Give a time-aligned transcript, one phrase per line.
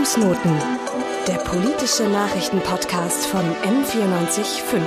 [0.00, 0.56] Fußnoten,
[1.28, 4.80] der politische Nachrichtenpodcast von M945.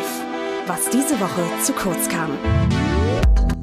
[0.65, 2.31] Was diese Woche zu kurz kam.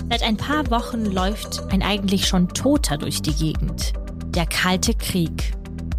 [0.08, 3.94] Seit ein paar Wochen läuft ein eigentlich schon Toter durch die Gegend.
[4.26, 5.52] Der Kalte Krieg.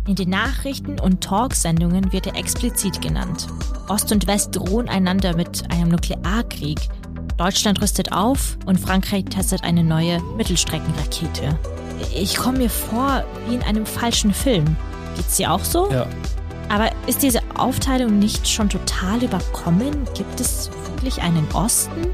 [0.07, 3.47] In den Nachrichten und Talksendungen wird er explizit genannt.
[3.89, 6.79] Ost und West drohen einander mit einem Nuklearkrieg.
[7.35, 11.59] Deutschland rüstet auf und Frankreich testet eine neue Mittelstreckenrakete.
[12.15, 14.77] Ich komme mir vor wie in einem falschen Film.
[15.15, 15.91] Geht's dir auch so?
[15.91, 16.07] Ja.
[16.69, 20.05] Aber ist diese Aufteilung nicht schon total überkommen?
[20.15, 22.07] Gibt es wirklich einen Osten?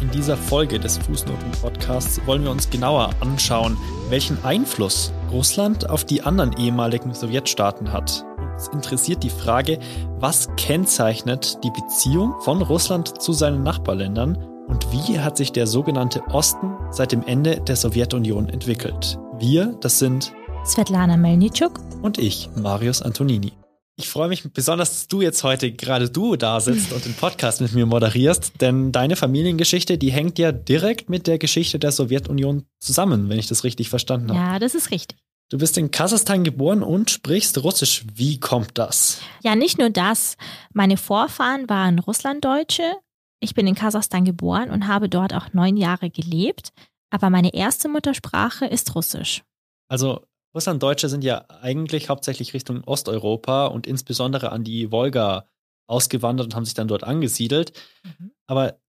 [0.00, 3.76] In dieser Folge des Fußnoten-Podcasts wollen wir uns genauer anschauen,
[4.10, 8.24] welchen Einfluss Russland auf die anderen ehemaligen Sowjetstaaten hat.
[8.54, 9.80] Uns interessiert die Frage,
[10.18, 14.38] was kennzeichnet die Beziehung von Russland zu seinen Nachbarländern
[14.68, 19.18] und wie hat sich der sogenannte Osten seit dem Ende der Sowjetunion entwickelt.
[19.38, 20.32] Wir, das sind
[20.68, 23.52] Svetlana Melnitschuk und ich, Marius Antonini.
[23.96, 27.62] Ich freue mich besonders, dass du jetzt heute gerade du da sitzt und den Podcast
[27.62, 32.66] mit mir moderierst, denn deine Familiengeschichte, die hängt ja direkt mit der Geschichte der Sowjetunion
[32.80, 34.38] zusammen, wenn ich das richtig verstanden habe.
[34.38, 35.18] Ja, das ist richtig.
[35.48, 38.04] Du bist in Kasachstan geboren und sprichst Russisch.
[38.14, 39.22] Wie kommt das?
[39.42, 40.36] Ja, nicht nur das.
[40.74, 42.92] Meine Vorfahren waren Russlanddeutsche.
[43.40, 46.72] Ich bin in Kasachstan geboren und habe dort auch neun Jahre gelebt.
[47.08, 49.42] Aber meine erste Muttersprache ist Russisch.
[49.88, 50.27] Also
[50.58, 55.46] Russlanddeutsche sind ja eigentlich hauptsächlich Richtung Osteuropa und insbesondere an die Wolga
[55.86, 57.72] ausgewandert und haben sich dann dort angesiedelt.
[58.02, 58.32] Mhm.
[58.48, 58.80] Aber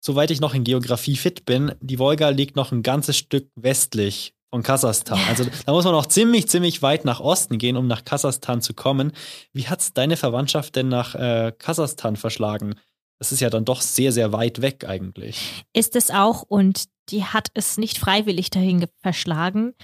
[0.00, 4.34] soweit ich noch in Geografie fit bin, die Wolga liegt noch ein ganzes Stück westlich
[4.50, 5.18] von Kasachstan.
[5.28, 8.72] Also da muss man auch ziemlich, ziemlich weit nach Osten gehen, um nach Kasachstan zu
[8.72, 9.10] kommen.
[9.52, 12.76] Wie hat es deine Verwandtschaft denn nach äh, Kasachstan verschlagen?
[13.18, 15.64] Das ist ja dann doch sehr, sehr weit weg eigentlich.
[15.72, 19.74] Ist es auch und die hat es nicht freiwillig dahin verschlagen.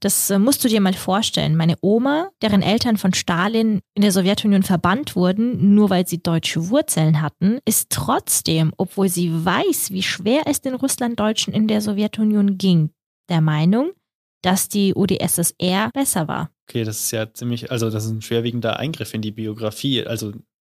[0.00, 1.56] Das äh, musst du dir mal vorstellen.
[1.56, 6.70] Meine Oma, deren Eltern von Stalin in der Sowjetunion verbannt wurden, nur weil sie deutsche
[6.70, 12.58] Wurzeln hatten, ist trotzdem, obwohl sie weiß, wie schwer es den Russlanddeutschen in der Sowjetunion
[12.58, 12.90] ging,
[13.28, 13.92] der Meinung,
[14.42, 16.50] dass die UdSSR besser war.
[16.68, 20.04] Okay, das ist ja ziemlich, also das ist ein schwerwiegender Eingriff in die Biografie.
[20.04, 20.32] Also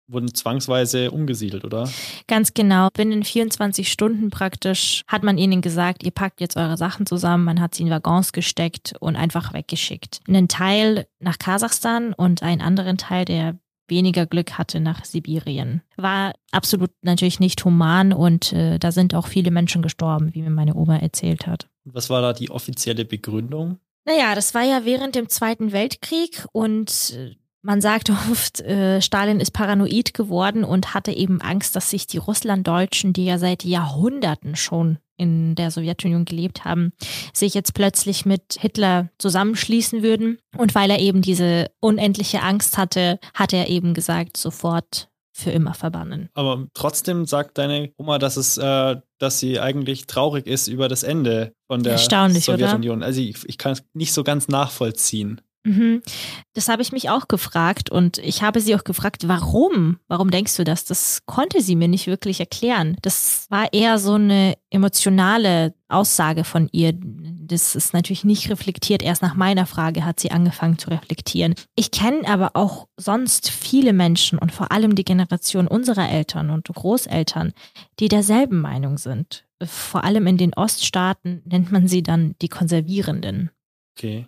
[0.10, 1.90] wurden zwangsweise umgesiedelt, oder?
[2.28, 2.90] Ganz genau.
[2.94, 7.62] Binnen 24 Stunden praktisch hat man ihnen gesagt, ihr packt jetzt eure Sachen zusammen, man
[7.62, 10.22] hat sie in Waggons gesteckt und einfach weggeschickt.
[10.28, 15.82] Einen Teil nach Kasachstan und einen anderen Teil, der weniger Glück hatte nach Sibirien.
[15.98, 20.50] War absolut natürlich nicht human und äh, da sind auch viele Menschen gestorben, wie mir
[20.50, 21.68] meine Oma erzählt hat.
[21.86, 23.80] Was war da die offizielle Begründung?
[24.06, 29.40] Naja, das war ja während dem Zweiten Weltkrieg und äh, man sagt oft, äh, Stalin
[29.40, 34.56] ist paranoid geworden und hatte eben Angst, dass sich die Russlanddeutschen, die ja seit Jahrhunderten
[34.56, 36.94] schon in der Sowjetunion gelebt haben,
[37.34, 40.40] sich jetzt plötzlich mit Hitler zusammenschließen würden.
[40.58, 45.74] Und weil er eben diese unendliche Angst hatte, hat er eben gesagt, sofort für immer
[45.74, 46.30] verbannen.
[46.34, 51.04] Aber trotzdem sagt deine Oma, dass es, äh, dass sie eigentlich traurig ist über das
[51.04, 53.00] Ende von der Sowjetunion.
[53.00, 53.06] Oder?
[53.06, 55.42] Also ich, ich kann es nicht so ganz nachvollziehen.
[55.64, 56.02] Mhm.
[56.54, 60.00] Das habe ich mich auch gefragt und ich habe sie auch gefragt, warum?
[60.08, 60.86] Warum denkst du das?
[60.86, 62.96] Das konnte sie mir nicht wirklich erklären.
[63.02, 66.94] Das war eher so eine emotionale Aussage von ihr.
[66.94, 69.04] Das ist natürlich nicht reflektiert.
[69.04, 71.56] Erst nach meiner Frage hat sie angefangen zu reflektieren.
[71.76, 76.68] Ich kenne aber auch sonst viele Menschen und vor allem die Generation unserer Eltern und
[76.68, 77.54] Großeltern,
[78.00, 79.46] die derselben Meinung sind.
[79.62, 83.50] Vor allem in den Oststaaten nennt man sie dann die Konservierenden.
[83.98, 84.28] Okay.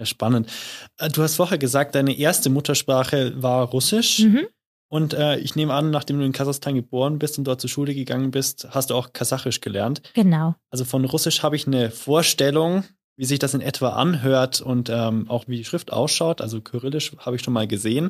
[0.00, 0.50] Ja, spannend.
[0.96, 4.20] Äh, du hast vorher gesagt, deine erste Muttersprache war Russisch.
[4.20, 4.46] Mhm.
[4.88, 7.94] Und äh, ich nehme an, nachdem du in Kasachstan geboren bist und dort zur Schule
[7.94, 10.00] gegangen bist, hast du auch Kasachisch gelernt.
[10.14, 10.54] Genau.
[10.70, 12.84] Also von Russisch habe ich eine Vorstellung,
[13.16, 16.40] wie sich das in etwa anhört und ähm, auch wie die Schrift ausschaut.
[16.40, 18.08] Also Kyrillisch habe ich schon mal gesehen.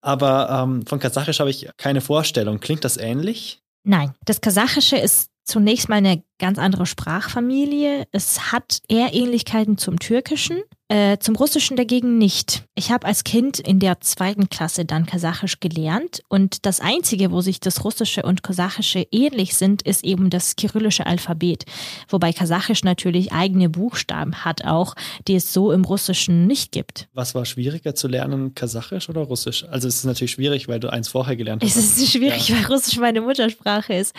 [0.00, 2.60] Aber ähm, von Kasachisch habe ich keine Vorstellung.
[2.60, 3.60] Klingt das ähnlich?
[3.82, 8.06] Nein, das Kasachische ist zunächst mal eine ganz andere Sprachfamilie.
[8.12, 12.64] Es hat eher Ähnlichkeiten zum Türkischen, äh, zum Russischen dagegen nicht.
[12.74, 17.40] Ich habe als Kind in der zweiten Klasse dann Kasachisch gelernt und das Einzige, wo
[17.40, 21.64] sich das Russische und Kasachische ähnlich sind, ist eben das kyrillische Alphabet.
[22.08, 24.96] Wobei Kasachisch natürlich eigene Buchstaben hat auch,
[25.28, 27.08] die es so im Russischen nicht gibt.
[27.12, 29.64] Was war schwieriger zu lernen, Kasachisch oder Russisch?
[29.70, 31.76] Also es ist natürlich schwierig, weil du eins vorher gelernt hast.
[31.76, 32.56] Es ist schwierig, ja.
[32.56, 34.12] weil Russisch meine Muttersprache ist.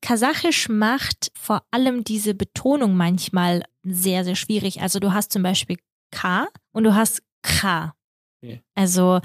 [0.00, 4.82] Kasachisch macht vor allem diese Betonung manchmal sehr, sehr schwierig.
[4.82, 5.76] Also du hast zum Beispiel
[6.10, 7.92] K und du hast K.
[8.74, 9.20] Also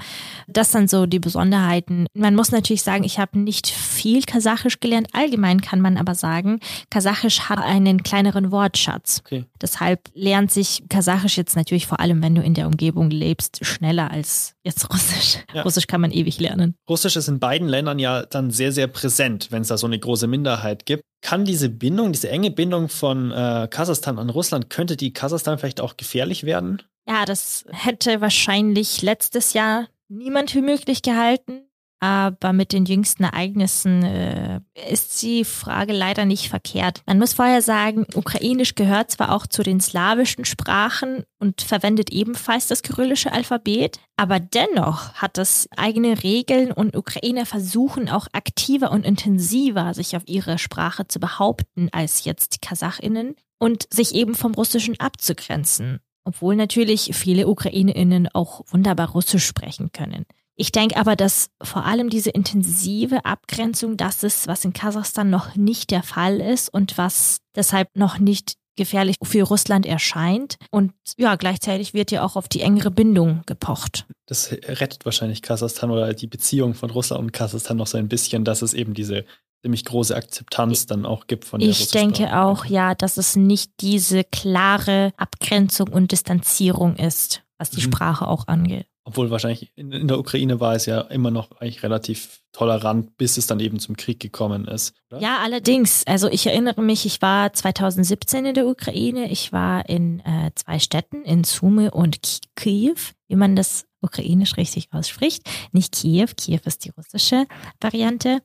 [0.48, 2.06] das sind so die Besonderheiten.
[2.14, 5.08] Man muss natürlich sagen, ich habe nicht viel Kasachisch gelernt.
[5.12, 6.60] Allgemein kann man aber sagen,
[6.90, 9.20] Kasachisch hat einen kleineren Wortschatz.
[9.24, 9.44] Okay.
[9.60, 14.10] Deshalb lernt sich Kasachisch jetzt natürlich vor allem, wenn du in der Umgebung lebst, schneller
[14.10, 15.38] als jetzt Russisch.
[15.52, 15.62] Ja.
[15.62, 16.74] Russisch kann man ewig lernen.
[16.88, 19.98] Russisch ist in beiden Ländern ja dann sehr, sehr präsent, wenn es da so eine
[19.98, 21.02] große Minderheit gibt.
[21.20, 25.80] Kann diese Bindung, diese enge Bindung von äh, Kasachstan an Russland, könnte die Kasachstan vielleicht
[25.80, 26.82] auch gefährlich werden?
[27.08, 31.64] Ja, das hätte wahrscheinlich letztes Jahr niemand für möglich gehalten.
[32.02, 34.60] Aber mit den jüngsten Ereignissen äh,
[34.90, 37.00] ist die Frage leider nicht verkehrt.
[37.06, 42.66] Man muss vorher sagen, Ukrainisch gehört zwar auch zu den slawischen Sprachen und verwendet ebenfalls
[42.66, 49.06] das kyrillische Alphabet, aber dennoch hat es eigene Regeln und Ukrainer versuchen auch aktiver und
[49.06, 54.98] intensiver sich auf ihre Sprache zu behaupten als jetzt Kasachinnen und sich eben vom Russischen
[54.98, 60.24] abzugrenzen obwohl natürlich viele Ukrainerinnen auch wunderbar Russisch sprechen können.
[60.54, 65.56] Ich denke aber, dass vor allem diese intensive Abgrenzung das ist, was in Kasachstan noch
[65.56, 70.56] nicht der Fall ist und was deshalb noch nicht gefährlich für Russland erscheint.
[70.70, 74.06] Und ja, gleichzeitig wird ja auch auf die engere Bindung gepocht.
[74.26, 78.44] Das rettet wahrscheinlich Kasachstan oder die Beziehung von Russland und Kasachstan noch so ein bisschen,
[78.44, 79.24] dass es eben diese
[79.62, 83.70] ziemlich große Akzeptanz dann auch gibt von der Ich denke auch, ja, dass es nicht
[83.80, 87.92] diese klare Abgrenzung und Distanzierung ist, was die mhm.
[87.92, 88.86] Sprache auch angeht.
[89.04, 93.36] Obwohl wahrscheinlich in, in, der Ukraine war es ja immer noch eigentlich relativ tolerant, bis
[93.36, 94.94] es dann eben zum Krieg gekommen ist.
[95.10, 95.20] Oder?
[95.20, 96.04] Ja, allerdings.
[96.06, 99.30] Also ich erinnere mich, ich war 2017 in der Ukraine.
[99.30, 102.96] Ich war in äh, zwei Städten, in Sumy und Kiew,
[103.26, 105.42] wie man das ukrainisch richtig ausspricht.
[105.72, 107.46] Nicht Kiew, Kiew ist die russische
[107.80, 108.40] Variante.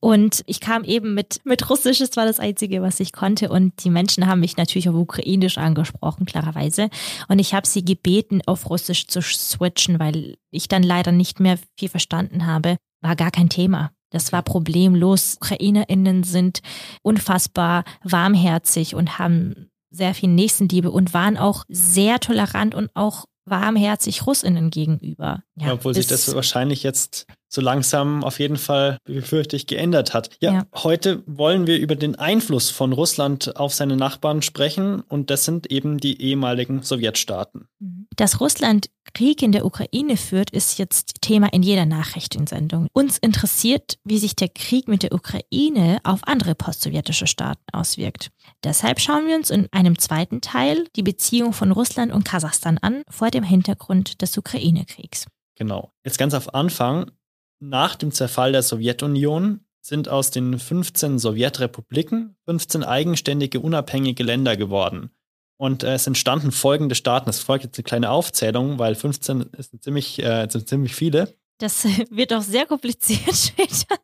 [0.00, 3.48] Und ich kam eben mit, mit Russisch, das war das Einzige, was ich konnte.
[3.48, 6.88] Und die Menschen haben mich natürlich auf Ukrainisch angesprochen, klarerweise.
[7.28, 11.58] Und ich habe sie gebeten, auf Russisch zu switchen, weil ich dann leider nicht mehr
[11.78, 12.76] viel verstanden habe.
[13.00, 13.92] War gar kein Thema.
[14.10, 15.36] Das war problemlos.
[15.36, 16.60] UkrainerInnen sind
[17.02, 24.26] unfassbar warmherzig und haben sehr viel Nächstenliebe und waren auch sehr tolerant und auch warmherzig
[24.26, 25.42] Russinnen gegenüber.
[25.56, 30.30] Ja, obwohl sich das wahrscheinlich jetzt so langsam auf jeden Fall, befürchte ich, geändert hat.
[30.40, 35.30] Ja, ja, heute wollen wir über den Einfluss von Russland auf seine Nachbarn sprechen und
[35.30, 37.68] das sind eben die ehemaligen Sowjetstaaten.
[37.78, 38.08] Mhm.
[38.16, 42.88] Dass Russland Krieg in der Ukraine führt, ist jetzt Thema in jeder Nachrichtensendung.
[42.92, 48.30] Uns interessiert, wie sich der Krieg mit der Ukraine auf andere postsowjetische Staaten auswirkt.
[48.62, 53.04] Deshalb schauen wir uns in einem zweiten Teil die Beziehung von Russland und Kasachstan an
[53.08, 55.24] vor dem Hintergrund des Ukraine-Kriegs.
[55.54, 55.94] Genau.
[56.04, 57.10] Jetzt ganz auf Anfang.
[57.58, 65.08] Nach dem Zerfall der Sowjetunion sind aus den 15 Sowjetrepubliken 15 eigenständige, unabhängige Länder geworden.
[65.58, 67.30] Und äh, es entstanden folgende Staaten.
[67.30, 71.34] Es folgt jetzt eine kleine Aufzählung, weil 15 ist ziemlich, äh, sind ziemlich viele.
[71.58, 73.96] Das wird auch sehr kompliziert später.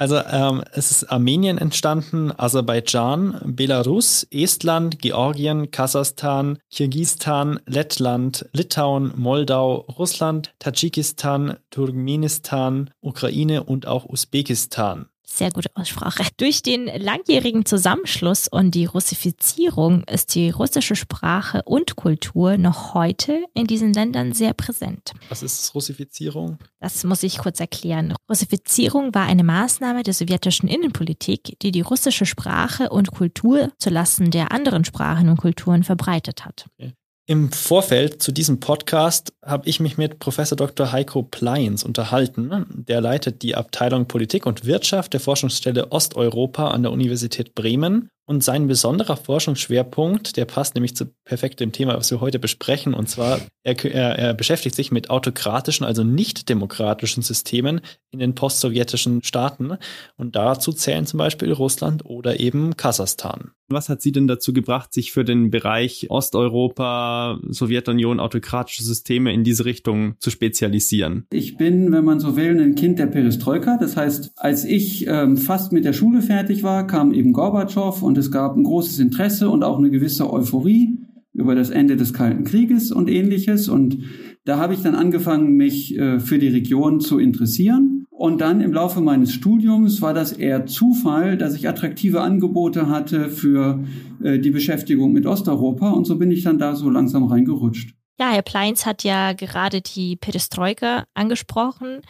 [0.00, 9.84] Also ähm, es ist Armenien entstanden, Aserbaidschan, Belarus, Estland, Georgien, Kasachstan, Kirgistan, Lettland, Litauen, Moldau,
[9.98, 15.09] Russland, Tadschikistan, Turkmenistan, Ukraine und auch Usbekistan.
[15.32, 16.24] Sehr gute Aussprache.
[16.36, 23.44] Durch den langjährigen Zusammenschluss und die Russifizierung ist die russische Sprache und Kultur noch heute
[23.54, 25.12] in diesen Ländern sehr präsent.
[25.28, 26.58] Was ist Russifizierung?
[26.80, 28.14] Das muss ich kurz erklären.
[28.28, 34.52] Russifizierung war eine Maßnahme der sowjetischen Innenpolitik, die die russische Sprache und Kultur zulasten der
[34.52, 36.66] anderen Sprachen und Kulturen verbreitet hat.
[36.78, 36.92] Okay.
[37.30, 40.90] Im Vorfeld zu diesem Podcast habe ich mich mit Professor Dr.
[40.90, 42.66] Heiko Pleins unterhalten.
[42.88, 48.44] Der leitet die Abteilung Politik und Wirtschaft der Forschungsstelle Osteuropa an der Universität Bremen und
[48.44, 52.94] sein besonderer Forschungsschwerpunkt, der passt nämlich zu perfekt dem Thema, was wir heute besprechen.
[52.94, 57.80] Und zwar, er, er, er beschäftigt sich mit autokratischen, also nicht demokratischen Systemen
[58.12, 59.72] in den postsowjetischen Staaten.
[60.16, 63.50] Und dazu zählen zum Beispiel Russland oder eben Kasachstan.
[63.70, 69.44] Was hat Sie denn dazu gebracht, sich für den Bereich Osteuropa, Sowjetunion, autokratische Systeme in
[69.44, 71.26] diese Richtung zu spezialisieren?
[71.32, 73.78] Ich bin, wenn man so will, ein Kind der Perestroika.
[73.80, 78.18] Das heißt, als ich ähm, fast mit der Schule fertig war, kam eben Gorbatschow und
[78.20, 80.98] es gab ein großes Interesse und auch eine gewisse Euphorie
[81.32, 83.68] über das Ende des Kalten Krieges und ähnliches.
[83.68, 83.98] Und
[84.44, 88.06] da habe ich dann angefangen, mich äh, für die Region zu interessieren.
[88.10, 93.30] Und dann im Laufe meines Studiums war das eher Zufall, dass ich attraktive Angebote hatte
[93.30, 93.82] für
[94.22, 95.90] äh, die Beschäftigung mit Osteuropa.
[95.90, 97.94] Und so bin ich dann da so langsam reingerutscht.
[98.18, 102.02] Ja, Herr Pleins hat ja gerade die Perestroika angesprochen.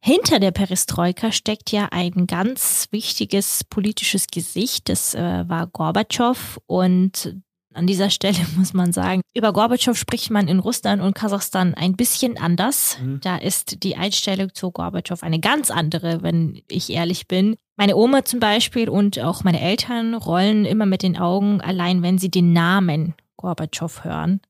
[0.00, 4.88] Hinter der Perestroika steckt ja ein ganz wichtiges politisches Gesicht.
[4.88, 7.36] Das äh, war Gorbatschow und
[7.74, 11.94] An dieser Stelle muss man sagen, über Gorbatschow spricht man in Russland und Kasachstan ein
[11.94, 12.98] bisschen anders.
[13.00, 13.20] Mhm.
[13.22, 17.56] Da ist die Einstellung zu Gorbatschow eine ganz andere, wenn ich ehrlich bin.
[17.76, 22.18] Meine Oma zum Beispiel und auch meine Eltern rollen immer mit den Augen, allein wenn
[22.18, 24.42] sie den Namen Gorbatschow hören.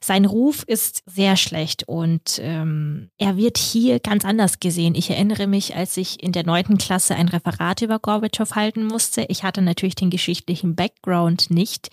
[0.00, 4.96] Sein Ruf ist sehr schlecht und ähm, er wird hier ganz anders gesehen.
[4.96, 9.26] Ich erinnere mich, als ich in der neunten Klasse ein Referat über Gorbatschow halten musste.
[9.28, 11.90] Ich hatte natürlich den geschichtlichen Background nicht,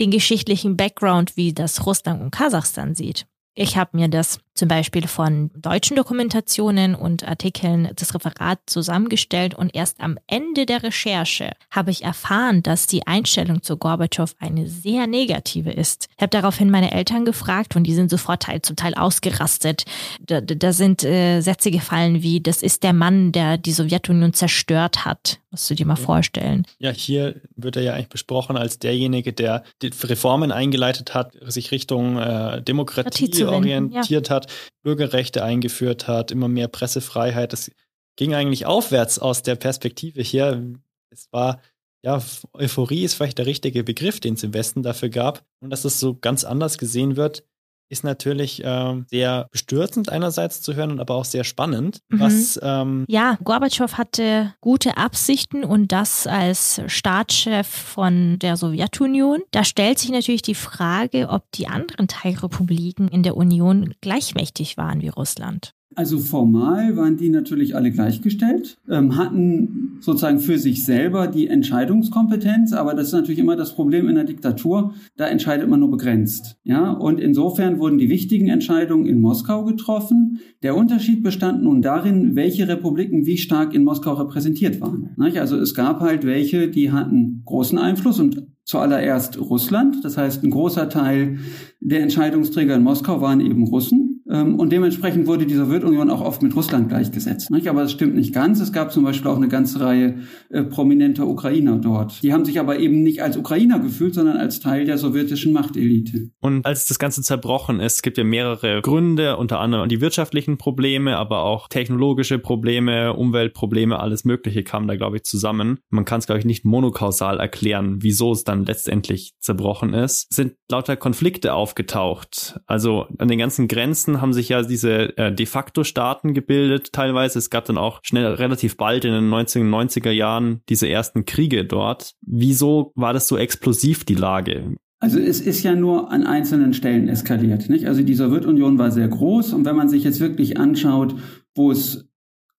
[0.00, 3.26] den geschichtlichen Background, wie das Russland und Kasachstan sieht.
[3.56, 9.74] Ich habe mir das zum Beispiel von deutschen Dokumentationen und Artikeln das Referat zusammengestellt und
[9.74, 15.06] erst am Ende der Recherche habe ich erfahren, dass die Einstellung zu Gorbatschow eine sehr
[15.06, 16.08] negative ist.
[16.16, 19.84] Ich habe daraufhin meine Eltern gefragt und die sind sofort teil, zum Teil ausgerastet.
[20.20, 25.04] Da, da sind äh, Sätze gefallen wie, das ist der Mann, der die Sowjetunion zerstört
[25.04, 25.40] hat.
[25.50, 26.66] Musst du dir mal vorstellen.
[26.78, 31.70] Ja, hier wird er ja eigentlich besprochen als derjenige, der die Reformen eingeleitet hat, sich
[31.70, 34.34] Richtung äh, Demokratie orientiert ja.
[34.34, 37.52] hat hat, Bürgerrechte eingeführt hat, immer mehr Pressefreiheit.
[37.52, 37.70] Das
[38.16, 40.74] ging eigentlich aufwärts aus der Perspektive hier.
[41.10, 41.60] Es war,
[42.02, 42.22] ja,
[42.52, 45.44] Euphorie ist vielleicht der richtige Begriff, den es im Westen dafür gab.
[45.60, 47.44] Und dass es so ganz anders gesehen wird,
[47.88, 52.00] ist natürlich äh, sehr bestürzend einerseits zu hören und aber auch sehr spannend.
[52.08, 52.20] Mhm.
[52.20, 59.42] Was, ähm ja, Gorbatschow hatte gute Absichten und das als Staatschef von der Sowjetunion.
[59.50, 65.02] Da stellt sich natürlich die Frage, ob die anderen Teilrepubliken in der Union gleichmächtig waren
[65.02, 65.74] wie Russland.
[65.96, 72.72] Also formal waren die natürlich alle gleichgestellt, ähm, hatten sozusagen für sich selber die Entscheidungskompetenz,
[72.72, 76.56] aber das ist natürlich immer das Problem in der Diktatur, da entscheidet man nur begrenzt.
[76.64, 80.40] Ja, und insofern wurden die wichtigen Entscheidungen in Moskau getroffen.
[80.62, 85.10] Der Unterschied bestand nun darin, welche Republiken wie stark in Moskau repräsentiert waren.
[85.36, 90.04] Also es gab halt welche, die hatten großen Einfluss und zuallererst Russland.
[90.04, 91.38] Das heißt, ein großer Teil
[91.80, 94.03] der Entscheidungsträger in Moskau waren eben Russen.
[94.34, 97.50] Ähm, und dementsprechend wurde die Sowjetunion auch oft mit Russland gleichgesetzt.
[97.68, 98.60] Aber das stimmt nicht ganz.
[98.60, 100.18] Es gab zum Beispiel auch eine ganze Reihe
[100.50, 102.22] äh, prominenter Ukrainer dort.
[102.22, 106.30] Die haben sich aber eben nicht als Ukrainer gefühlt, sondern als Teil der sowjetischen Machtelite.
[106.40, 111.16] Und als das Ganze zerbrochen ist, gibt ja mehrere Gründe, unter anderem die wirtschaftlichen Probleme,
[111.16, 115.78] aber auch technologische Probleme, Umweltprobleme, alles Mögliche kam da, glaube ich, zusammen.
[115.90, 120.26] Man kann es, glaube ich, nicht monokausal erklären, wieso es dann letztendlich zerbrochen ist.
[120.34, 122.60] Sind lauter Konflikte aufgetaucht.
[122.66, 127.38] Also an den ganzen Grenzen haben sich ja diese äh, de facto Staaten gebildet teilweise.
[127.38, 132.14] Es gab dann auch schnell relativ bald in den 1990er Jahren diese ersten Kriege dort.
[132.22, 134.74] Wieso war das so explosiv, die Lage?
[134.98, 137.68] Also es ist ja nur an einzelnen Stellen eskaliert.
[137.68, 137.86] Nicht?
[137.86, 141.14] Also die Sowjetunion war sehr groß und wenn man sich jetzt wirklich anschaut,
[141.54, 142.08] wo es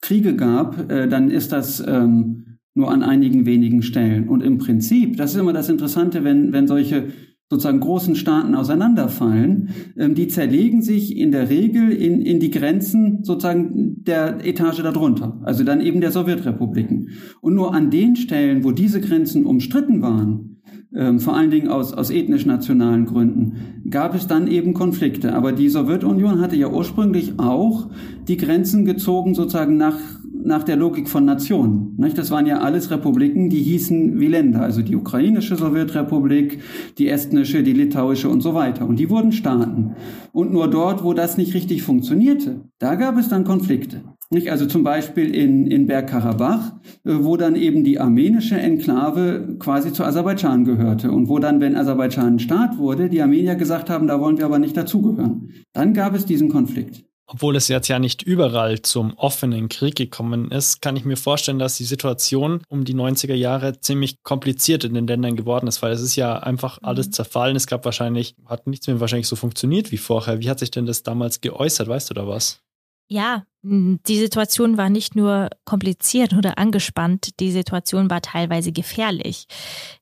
[0.01, 4.29] Kriege gab, äh, dann ist das ähm, nur an einigen wenigen Stellen.
[4.29, 7.07] Und im Prinzip, das ist immer das Interessante, wenn, wenn solche
[7.49, 13.23] sozusagen großen Staaten auseinanderfallen, ähm, die zerlegen sich in der Regel in, in die Grenzen
[13.23, 17.09] sozusagen der Etage darunter, also dann eben der Sowjetrepubliken.
[17.41, 20.54] Und nur an den Stellen, wo diese Grenzen umstritten waren,
[20.95, 25.33] ähm, vor allen Dingen aus, aus ethnisch-nationalen Gründen, gab es dann eben Konflikte.
[25.33, 27.89] Aber die Sowjetunion hatte ja ursprünglich auch
[28.27, 29.97] die Grenzen gezogen sozusagen nach
[30.45, 31.97] nach der Logik von Nationen.
[32.15, 36.59] Das waren ja alles Republiken, die hießen wie Länder, also die ukrainische Sowjetrepublik,
[36.99, 38.87] die estnische, die litauische und so weiter.
[38.87, 39.95] Und die wurden Staaten.
[40.31, 44.03] Und nur dort, wo das nicht richtig funktionierte, da gab es dann Konflikte.
[44.36, 44.51] Nicht?
[44.51, 46.74] Also zum Beispiel in, in Bergkarabach,
[47.06, 51.77] äh, wo dann eben die armenische Enklave quasi zu Aserbaidschan gehörte und wo dann, wenn
[51.77, 55.54] Aserbaidschan ein Staat wurde, die Armenier gesagt haben, da wollen wir aber nicht dazugehören.
[55.72, 57.06] Dann gab es diesen Konflikt.
[57.27, 61.58] Obwohl es jetzt ja nicht überall zum offenen Krieg gekommen ist, kann ich mir vorstellen,
[61.58, 65.94] dass die Situation um die 90er Jahre ziemlich kompliziert in den Ländern geworden ist, weil
[65.94, 66.88] es ist ja einfach mhm.
[66.89, 67.56] alles zerfallen.
[67.56, 70.42] Es gab wahrscheinlich, hat nichts mehr wahrscheinlich so funktioniert wie vorher.
[70.42, 71.88] Wie hat sich denn das damals geäußert?
[71.88, 72.64] Weißt du da was?
[73.07, 79.47] Ja, die Situation war nicht nur kompliziert oder angespannt, die Situation war teilweise gefährlich.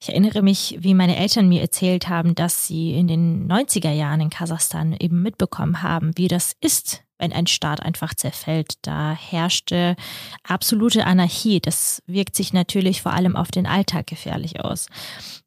[0.01, 4.19] Ich erinnere mich, wie meine Eltern mir erzählt haben, dass sie in den 90er Jahren
[4.19, 8.73] in Kasachstan eben mitbekommen haben, wie das ist, wenn ein Staat einfach zerfällt.
[8.81, 9.95] Da herrschte
[10.43, 11.61] absolute Anarchie.
[11.61, 14.87] Das wirkt sich natürlich vor allem auf den Alltag gefährlich aus.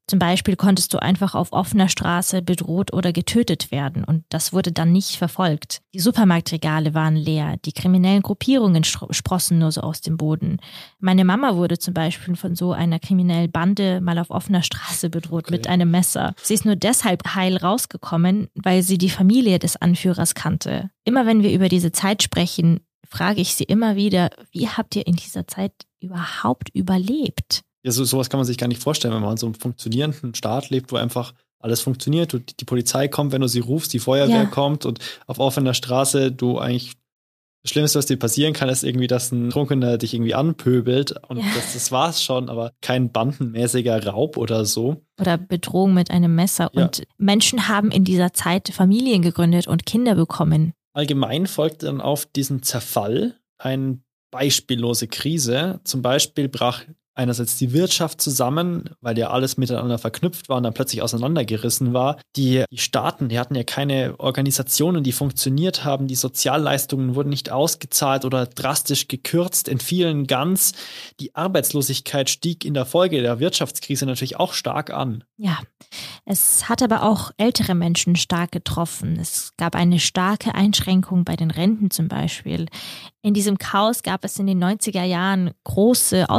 [0.09, 4.71] Zum Beispiel konntest du einfach auf offener Straße bedroht oder getötet werden und das wurde
[4.71, 5.81] dann nicht verfolgt.
[5.95, 10.59] Die Supermarktregale waren leer, die kriminellen Gruppierungen sprossen nur so aus dem Boden.
[11.01, 15.47] Meine Mama wurde zum Beispiel von so einer kriminellen Bande mal auf offener Straße bedroht
[15.47, 15.53] okay.
[15.55, 16.35] mit einem Messer.
[16.41, 20.91] Sie ist nur deshalb heil rausgekommen, weil sie die Familie des Anführers kannte.
[21.05, 25.07] Immer wenn wir über diese Zeit sprechen, frage ich sie immer wieder, wie habt ihr
[25.07, 27.63] in dieser Zeit überhaupt überlebt?
[27.87, 30.35] Ja, so, sowas kann man sich gar nicht vorstellen, wenn man in so einem funktionierenden
[30.35, 32.33] Staat lebt, wo einfach alles funktioniert.
[32.33, 34.45] Du, die Polizei kommt, wenn du sie rufst, die Feuerwehr ja.
[34.47, 36.95] kommt und auf offener Straße du eigentlich
[37.63, 41.15] das Schlimmste, was dir passieren kann, ist irgendwie, dass ein Trunkener dich irgendwie anpöbelt.
[41.29, 41.45] Und ja.
[41.55, 45.03] das, das war's schon, aber kein bandenmäßiger Raub oder so.
[45.21, 46.71] Oder Bedrohung mit einem Messer.
[46.73, 46.85] Ja.
[46.85, 50.73] Und Menschen haben in dieser Zeit Familien gegründet und Kinder bekommen.
[50.93, 54.01] Allgemein folgt dann auf diesen Zerfall eine
[54.33, 55.81] beispiellose Krise.
[55.85, 56.85] Zum Beispiel brach
[57.17, 62.19] einerseits die Wirtschaft zusammen, weil ja alles miteinander verknüpft war und dann plötzlich auseinandergerissen war.
[62.37, 66.07] Die, die Staaten, die hatten ja keine Organisationen, die funktioniert haben.
[66.07, 70.75] Die Sozialleistungen wurden nicht ausgezahlt oder drastisch gekürzt, in vielen ganz.
[71.19, 75.25] Die Arbeitslosigkeit stieg in der Folge der Wirtschaftskrise natürlich auch stark an.
[75.39, 75.59] Ja,
[76.25, 79.19] es hat aber auch ältere Menschen stark getroffen.
[79.21, 82.67] Es gab eine starke Einschränkung bei den Renten zum Beispiel.
[83.23, 86.31] In diesem Chaos gab es in den 90er Jahren große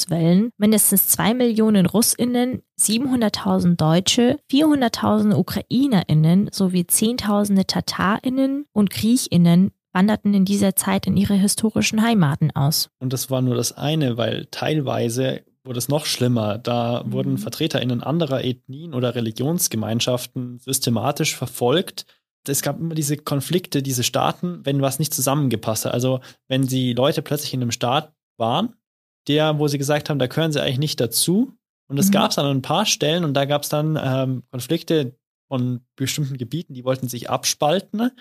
[0.00, 0.52] Auswanderungswellen.
[0.56, 10.44] Mindestens zwei Millionen Russinnen, 700.000 Deutsche, 400.000 Ukrainerinnen sowie Zehntausende Tatarinnen und Griechinnen wanderten in
[10.44, 12.90] dieser Zeit in ihre historischen Heimaten aus.
[13.00, 16.58] Und das war nur das eine, weil teilweise wurde es noch schlimmer.
[16.58, 17.12] Da mhm.
[17.12, 22.06] wurden VertreterInnen anderer Ethnien oder Religionsgemeinschaften systematisch verfolgt
[22.48, 25.92] es gab immer diese Konflikte, diese Staaten, wenn was nicht zusammengepasst hat.
[25.92, 28.74] Also wenn die Leute plötzlich in einem Staat waren,
[29.28, 31.52] der, wo sie gesagt haben, da gehören sie eigentlich nicht dazu.
[31.88, 32.12] Und es mhm.
[32.12, 35.16] gab es dann an ein paar Stellen und da gab es dann ähm, Konflikte
[35.48, 38.12] von bestimmten Gebieten, die wollten sich abspalten.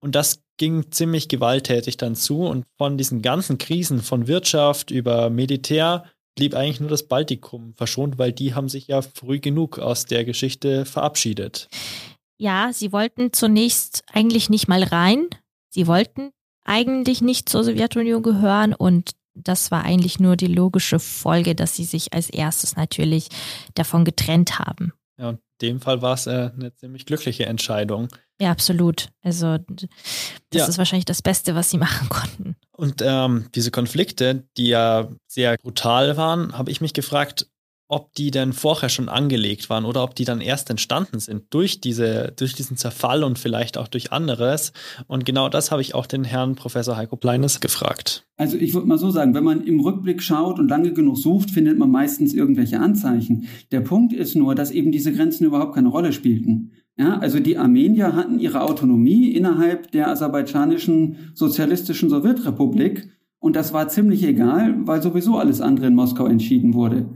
[0.00, 2.42] Und das ging ziemlich gewalttätig dann zu.
[2.42, 6.04] Und von diesen ganzen Krisen von Wirtschaft über Militär
[6.36, 10.24] blieb eigentlich nur das Baltikum verschont, weil die haben sich ja früh genug aus der
[10.24, 11.68] Geschichte verabschiedet.
[12.38, 15.28] Ja, sie wollten zunächst eigentlich nicht mal rein.
[15.70, 16.30] Sie wollten
[16.64, 21.84] eigentlich nicht zur Sowjetunion gehören und das war eigentlich nur die logische Folge, dass sie
[21.84, 23.28] sich als erstes natürlich
[23.74, 24.92] davon getrennt haben.
[25.18, 28.08] Ja, in dem Fall war es äh, eine ziemlich glückliche Entscheidung.
[28.40, 29.08] Ja, absolut.
[29.22, 29.88] Also das
[30.52, 30.66] ja.
[30.66, 32.56] ist wahrscheinlich das Beste, was sie machen konnten.
[32.72, 37.46] Und ähm, diese Konflikte, die ja sehr brutal waren, habe ich mich gefragt,
[37.88, 41.80] ob die denn vorher schon angelegt waren oder ob die dann erst entstanden sind durch
[41.80, 44.72] diese, durch diesen Zerfall und vielleicht auch durch anderes.
[45.06, 48.26] Und genau das habe ich auch den Herrn Professor Heiko Pleines gefragt.
[48.36, 51.50] Also ich würde mal so sagen, wenn man im Rückblick schaut und lange genug sucht,
[51.50, 53.46] findet man meistens irgendwelche Anzeichen.
[53.70, 56.72] Der Punkt ist nur, dass eben diese Grenzen überhaupt keine Rolle spielten.
[56.98, 63.88] Ja, also die Armenier hatten ihre Autonomie innerhalb der aserbaidschanischen sozialistischen Sowjetrepublik und das war
[63.88, 67.06] ziemlich egal, weil sowieso alles andere in Moskau entschieden wurde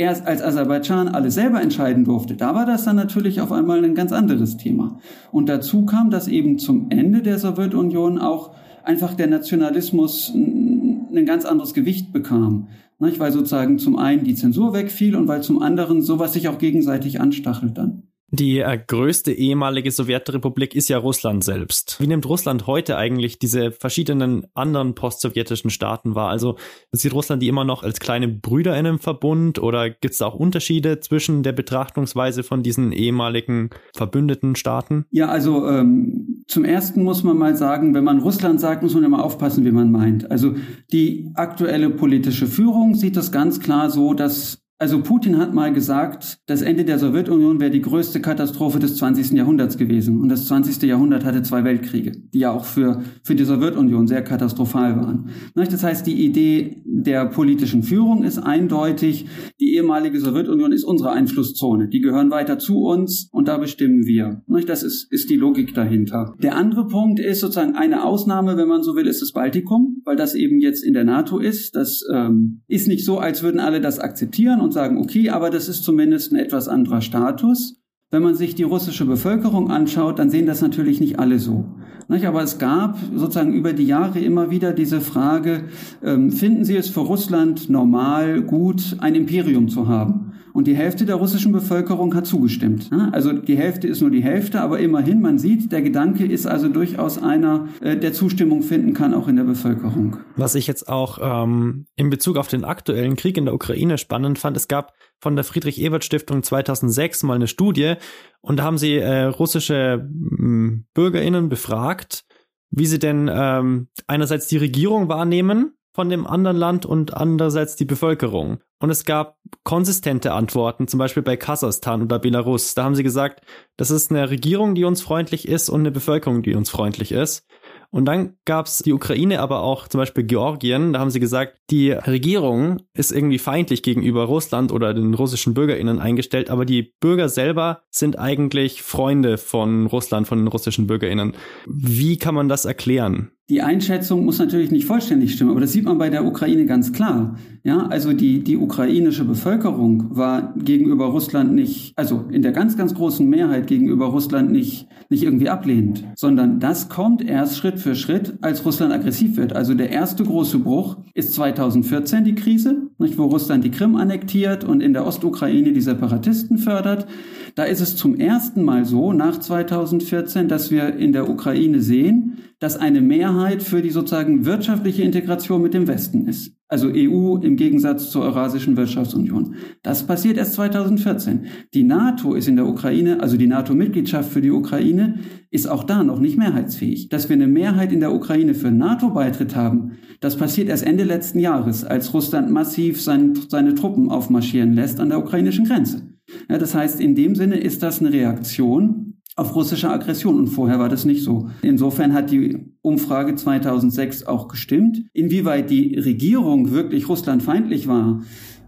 [0.00, 3.94] erst als Aserbaidschan alles selber entscheiden durfte, da war das dann natürlich auf einmal ein
[3.94, 4.98] ganz anderes Thema.
[5.30, 11.44] Und dazu kam, dass eben zum Ende der Sowjetunion auch einfach der Nationalismus ein ganz
[11.44, 12.68] anderes Gewicht bekam.
[12.98, 17.20] Weil sozusagen zum einen die Zensur wegfiel und weil zum anderen sowas sich auch gegenseitig
[17.20, 18.09] anstachelt dann.
[18.30, 21.96] Die äh, größte ehemalige Sowjetrepublik ist ja Russland selbst.
[22.00, 26.30] Wie nimmt Russland heute eigentlich diese verschiedenen anderen postsowjetischen Staaten wahr?
[26.30, 26.56] Also
[26.92, 30.26] sieht Russland die immer noch als kleine Brüder in einem Verbund oder gibt es da
[30.26, 35.06] auch Unterschiede zwischen der Betrachtungsweise von diesen ehemaligen verbündeten Staaten?
[35.10, 39.04] Ja, also ähm, zum ersten muss man mal sagen, wenn man Russland sagt, muss man
[39.04, 40.30] immer aufpassen, wie man meint.
[40.30, 40.54] Also
[40.92, 46.38] die aktuelle politische Führung sieht das ganz klar so, dass also Putin hat mal gesagt,
[46.46, 49.32] das Ende der Sowjetunion wäre die größte Katastrophe des 20.
[49.32, 50.22] Jahrhunderts gewesen.
[50.22, 50.82] Und das 20.
[50.84, 55.28] Jahrhundert hatte zwei Weltkriege, die ja auch für, für die Sowjetunion sehr katastrophal waren.
[55.54, 59.26] Das heißt, die Idee der politischen Führung ist eindeutig,
[59.60, 61.88] die ehemalige Sowjetunion ist unsere Einflusszone.
[61.88, 64.42] Die gehören weiter zu uns und da bestimmen wir.
[64.66, 66.34] Das ist, ist die Logik dahinter.
[66.42, 70.16] Der andere Punkt ist sozusagen eine Ausnahme, wenn man so will, ist das Baltikum, weil
[70.16, 71.76] das eben jetzt in der NATO ist.
[71.76, 75.68] Das ähm, ist nicht so, als würden alle das akzeptieren und sagen, okay, aber das
[75.68, 77.76] ist zumindest ein etwas anderer Status.
[78.10, 81.64] Wenn man sich die russische Bevölkerung anschaut, dann sehen das natürlich nicht alle so.
[82.10, 85.64] Aber es gab sozusagen über die Jahre immer wieder diese Frage,
[86.02, 90.32] ähm, finden Sie es für Russland normal, gut, ein Imperium zu haben?
[90.52, 92.90] Und die Hälfte der russischen Bevölkerung hat zugestimmt.
[93.12, 96.68] Also die Hälfte ist nur die Hälfte, aber immerhin, man sieht, der Gedanke ist also
[96.68, 100.16] durchaus einer, äh, der Zustimmung finden kann, auch in der Bevölkerung.
[100.36, 104.38] Was ich jetzt auch ähm, in Bezug auf den aktuellen Krieg in der Ukraine spannend
[104.38, 107.94] fand, es gab von der Friedrich-Ebert-Stiftung 2006 mal eine Studie
[108.40, 112.24] und da haben sie äh, russische äh, BürgerInnen befragt,
[112.70, 117.84] wie sie denn ähm, einerseits die Regierung wahrnehmen von dem anderen Land und andererseits die
[117.84, 118.60] Bevölkerung.
[118.78, 122.74] Und es gab konsistente Antworten, zum Beispiel bei Kasachstan oder Belarus.
[122.74, 123.42] Da haben sie gesagt,
[123.76, 127.44] das ist eine Regierung, die uns freundlich ist und eine Bevölkerung, die uns freundlich ist.
[127.90, 130.92] Und dann gab es die Ukraine, aber auch zum Beispiel Georgien.
[130.92, 135.98] Da haben sie gesagt, die Regierung ist irgendwie feindlich gegenüber Russland oder den russischen BürgerInnen
[135.98, 141.34] eingestellt, aber die Bürger selber sind eigentlich Freunde von Russland, von den russischen BürgerInnen.
[141.66, 143.32] Wie kann man das erklären?
[143.50, 146.92] Die Einschätzung muss natürlich nicht vollständig stimmen, aber das sieht man bei der Ukraine ganz
[146.92, 147.36] klar.
[147.64, 152.94] Ja, also die, die ukrainische Bevölkerung war gegenüber Russland nicht, also in der ganz, ganz
[152.94, 158.34] großen Mehrheit gegenüber Russland nicht, nicht irgendwie ablehnend, sondern das kommt erst Schritt für Schritt,
[158.40, 159.56] als Russland aggressiv wird.
[159.56, 164.62] Also der erste große Bruch ist 2014 die Krise, nicht, wo Russland die Krim annektiert
[164.62, 167.08] und in der Ostukraine die Separatisten fördert.
[167.56, 172.38] Da ist es zum ersten Mal so, nach 2014, dass wir in der Ukraine sehen,
[172.60, 176.52] dass eine Mehrheit für die sozusagen wirtschaftliche Integration mit dem Westen ist.
[176.68, 179.56] Also EU im Gegensatz zur Eurasischen Wirtschaftsunion.
[179.82, 181.46] Das passiert erst 2014.
[181.74, 185.16] Die NATO ist in der Ukraine, also die NATO-Mitgliedschaft für die Ukraine,
[185.50, 187.08] ist auch da noch nicht mehrheitsfähig.
[187.08, 191.40] Dass wir eine Mehrheit in der Ukraine für NATO-Beitritt haben, das passiert erst Ende letzten
[191.40, 196.10] Jahres, als Russland massiv sein, seine Truppen aufmarschieren lässt an der ukrainischen Grenze.
[196.48, 199.09] Ja, das heißt, in dem Sinne ist das eine Reaktion
[199.40, 201.48] auf russische Aggression und vorher war das nicht so.
[201.62, 205.02] Insofern hat die Umfrage 2006 auch gestimmt.
[205.14, 208.20] Inwieweit die Regierung wirklich russlandfeindlich war,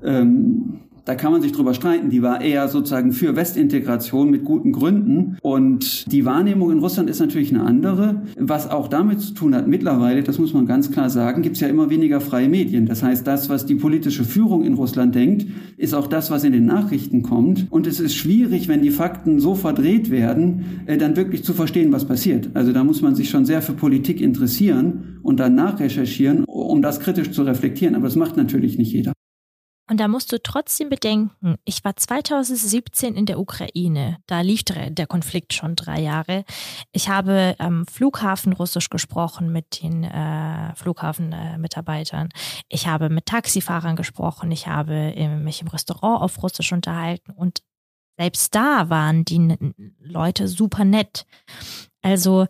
[0.02, 2.10] ähm, da kann man sich drüber streiten.
[2.10, 5.36] Die war eher sozusagen für Westintegration mit guten Gründen.
[5.42, 8.22] Und die Wahrnehmung in Russland ist natürlich eine andere.
[8.38, 11.60] Was auch damit zu tun hat, mittlerweile, das muss man ganz klar sagen, gibt es
[11.60, 12.86] ja immer weniger freie Medien.
[12.86, 16.52] Das heißt, das, was die politische Führung in Russland denkt, ist auch das, was in
[16.52, 17.66] den Nachrichten kommt.
[17.70, 21.92] Und es ist schwierig, wenn die Fakten so verdreht werden, äh, dann wirklich zu verstehen,
[21.92, 22.50] was passiert.
[22.54, 27.00] Also da muss man sich schon sehr für Politik interessieren und dann nachrecherchieren, um das
[27.00, 27.94] kritisch zu reflektieren.
[27.94, 29.11] Aber das macht natürlich nicht jeder.
[29.92, 34.16] Und da musst du trotzdem bedenken, ich war 2017 in der Ukraine.
[34.26, 36.46] Da lief der Konflikt schon drei Jahre.
[36.92, 42.28] Ich habe am Flughafen Russisch gesprochen mit den äh, Flughafenmitarbeitern.
[42.28, 44.50] Äh, ich habe mit Taxifahrern gesprochen.
[44.50, 47.30] Ich habe im, mich im Restaurant auf Russisch unterhalten.
[47.30, 47.62] Und
[48.16, 49.58] selbst da waren die
[49.98, 51.26] Leute super nett.
[52.02, 52.46] Also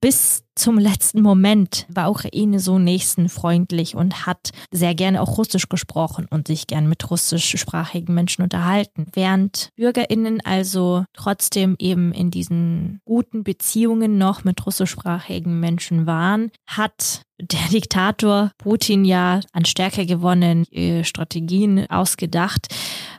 [0.00, 6.26] bis zum letzten Moment war Ukraine so nächstenfreundlich und hat sehr gerne auch Russisch gesprochen
[6.28, 9.06] und sich gern mit russischsprachigen Menschen unterhalten.
[9.12, 17.22] Während BürgerInnen also trotzdem eben in diesen guten Beziehungen noch mit russischsprachigen Menschen waren, hat
[17.40, 20.64] der Diktator Putin ja an Stärke gewonnen,
[21.04, 22.66] Strategien ausgedacht.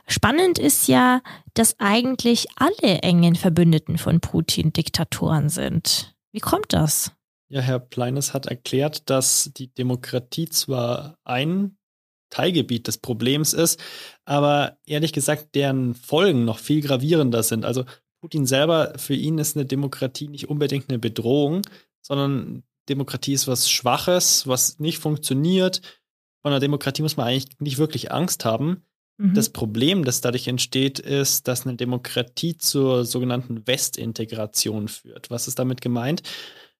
[0.06, 1.22] Spannend ist ja,
[1.54, 6.14] dass eigentlich alle engen Verbündeten von Putin Diktatoren sind.
[6.32, 7.12] Wie kommt das?
[7.48, 11.76] Ja, Herr Pleines hat erklärt, dass die Demokratie zwar ein
[12.30, 13.80] Teilgebiet des Problems ist,
[14.24, 17.64] aber ehrlich gesagt, deren Folgen noch viel gravierender sind.
[17.64, 17.84] Also
[18.20, 21.62] Putin selber, für ihn ist eine Demokratie nicht unbedingt eine Bedrohung,
[22.00, 25.80] sondern Demokratie ist was Schwaches, was nicht funktioniert.
[26.42, 28.84] Von einer Demokratie muss man eigentlich nicht wirklich Angst haben.
[29.16, 29.34] Mhm.
[29.34, 35.30] Das Problem, das dadurch entsteht, ist, dass eine Demokratie zur sogenannten Westintegration führt.
[35.30, 36.22] Was ist damit gemeint?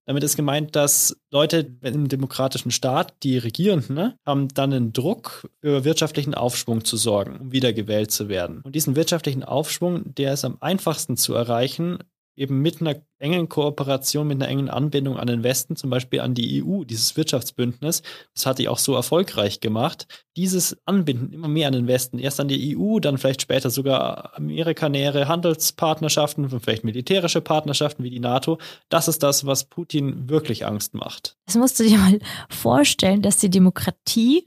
[0.07, 5.49] Damit ist gemeint, dass Leute im demokratischen Staat, die Regierenden, ne, haben dann einen Druck,
[5.63, 8.61] für wirtschaftlichen Aufschwung zu sorgen, um wiedergewählt zu werden.
[8.63, 11.99] Und diesen wirtschaftlichen Aufschwung, der ist am einfachsten zu erreichen,
[12.37, 16.35] eben mit einer engen Kooperation, mit einer engen Anbindung an den Westen, zum Beispiel an
[16.35, 18.03] die EU, dieses Wirtschaftsbündnis,
[18.35, 20.07] das hatte ich auch so erfolgreich gemacht.
[20.37, 24.37] Dieses Anbinden immer mehr an den Westen, erst an die EU, dann vielleicht später sogar
[24.37, 30.95] amerikanäre Handelspartnerschaften, vielleicht militärische Partnerschaften wie die NATO, das ist das, was Putin wirklich Angst
[30.95, 31.37] macht.
[31.47, 32.19] Das musst du dir mal
[32.49, 34.45] vorstellen, dass die Demokratie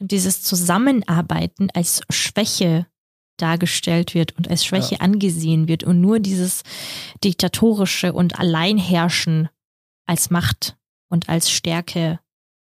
[0.00, 2.86] und dieses Zusammenarbeiten als Schwäche
[3.38, 5.00] dargestellt wird und als Schwäche ja.
[5.00, 6.62] angesehen wird und nur dieses
[7.24, 9.48] diktatorische und Alleinherrschen
[10.06, 10.76] als Macht
[11.08, 12.20] und als Stärke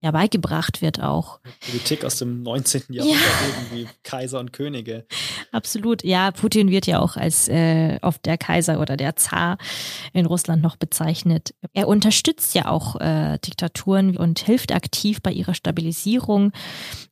[0.00, 1.40] ja beigebracht wird auch.
[1.66, 2.82] Politik aus dem 19.
[2.90, 3.46] Jahrhundert, ja.
[3.56, 5.06] irgendwie Kaiser und Könige.
[5.50, 9.58] Absolut, ja, Putin wird ja auch als äh, oft der Kaiser oder der Zar
[10.12, 11.54] in Russland noch bezeichnet.
[11.72, 16.52] Er unterstützt ja auch äh, Diktaturen und hilft aktiv bei ihrer Stabilisierung,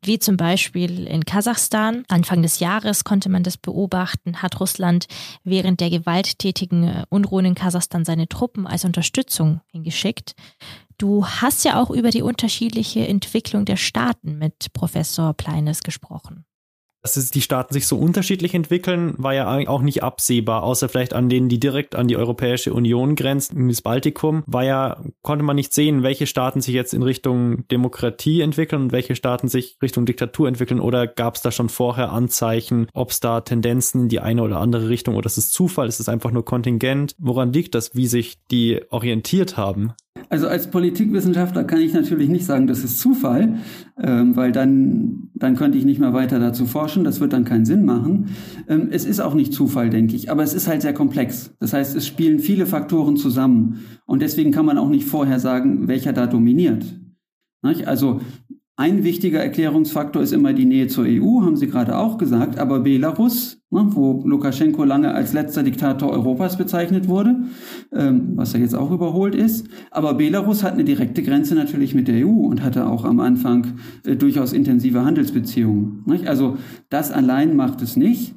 [0.02, 2.04] wie zum Beispiel in Kasachstan.
[2.08, 5.06] Anfang des Jahres konnte man das beobachten, hat Russland
[5.42, 10.36] während der gewalttätigen äh, Unruhen in Kasachstan seine Truppen als Unterstützung hingeschickt.
[10.98, 16.46] Du hast ja auch über die unterschiedliche Entwicklung der Staaten mit Professor Pleines gesprochen.
[17.02, 21.28] Dass die Staaten sich so unterschiedlich entwickeln, war ja auch nicht absehbar, außer vielleicht an
[21.28, 23.68] denen, die direkt an die Europäische Union grenzen.
[23.68, 28.40] Das Baltikum war ja, konnte man nicht sehen, welche Staaten sich jetzt in Richtung Demokratie
[28.40, 32.88] entwickeln und welche Staaten sich Richtung Diktatur entwickeln oder gab es da schon vorher Anzeichen,
[32.92, 36.00] ob es da Tendenzen in die eine oder andere Richtung oder ist es Zufall, ist
[36.00, 37.14] es einfach nur kontingent?
[37.18, 39.92] Woran liegt das, wie sich die orientiert haben?
[40.28, 43.58] Also als Politikwissenschaftler kann ich natürlich nicht sagen, das ist Zufall,
[44.02, 47.04] ähm, weil dann, dann könnte ich nicht mehr weiter dazu forschen.
[47.04, 48.30] Das wird dann keinen Sinn machen.
[48.68, 51.54] Ähm, es ist auch nicht Zufall, denke ich, aber es ist halt sehr komplex.
[51.60, 55.88] Das heißt, es spielen viele Faktoren zusammen und deswegen kann man auch nicht vorher sagen,
[55.88, 56.84] welcher da dominiert.
[57.84, 58.20] Also
[58.78, 62.80] ein wichtiger Erklärungsfaktor ist immer die Nähe zur EU, haben Sie gerade auch gesagt, aber
[62.80, 67.36] Belarus, ne, wo Lukaschenko lange als letzter Diktator Europas bezeichnet wurde,
[67.94, 72.06] ähm, was ja jetzt auch überholt ist, aber Belarus hat eine direkte Grenze natürlich mit
[72.06, 76.04] der EU und hatte auch am Anfang äh, durchaus intensive Handelsbeziehungen.
[76.26, 76.58] Also
[76.90, 78.34] das allein macht es nicht.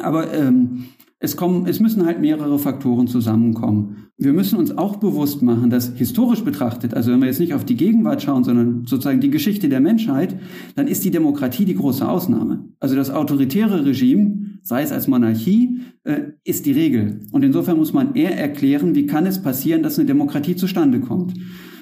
[0.00, 0.86] Aber ähm,
[1.18, 4.08] es, kommen, es müssen halt mehrere Faktoren zusammenkommen.
[4.18, 7.64] Wir müssen uns auch bewusst machen, dass historisch betrachtet, also wenn wir jetzt nicht auf
[7.64, 10.38] die Gegenwart schauen, sondern sozusagen die Geschichte der Menschheit,
[10.74, 12.68] dann ist die Demokratie die große Ausnahme.
[12.80, 17.20] Also das autoritäre Regime, sei es als Monarchie, äh, ist die Regel.
[17.32, 21.32] Und insofern muss man eher erklären, wie kann es passieren, dass eine Demokratie zustande kommt.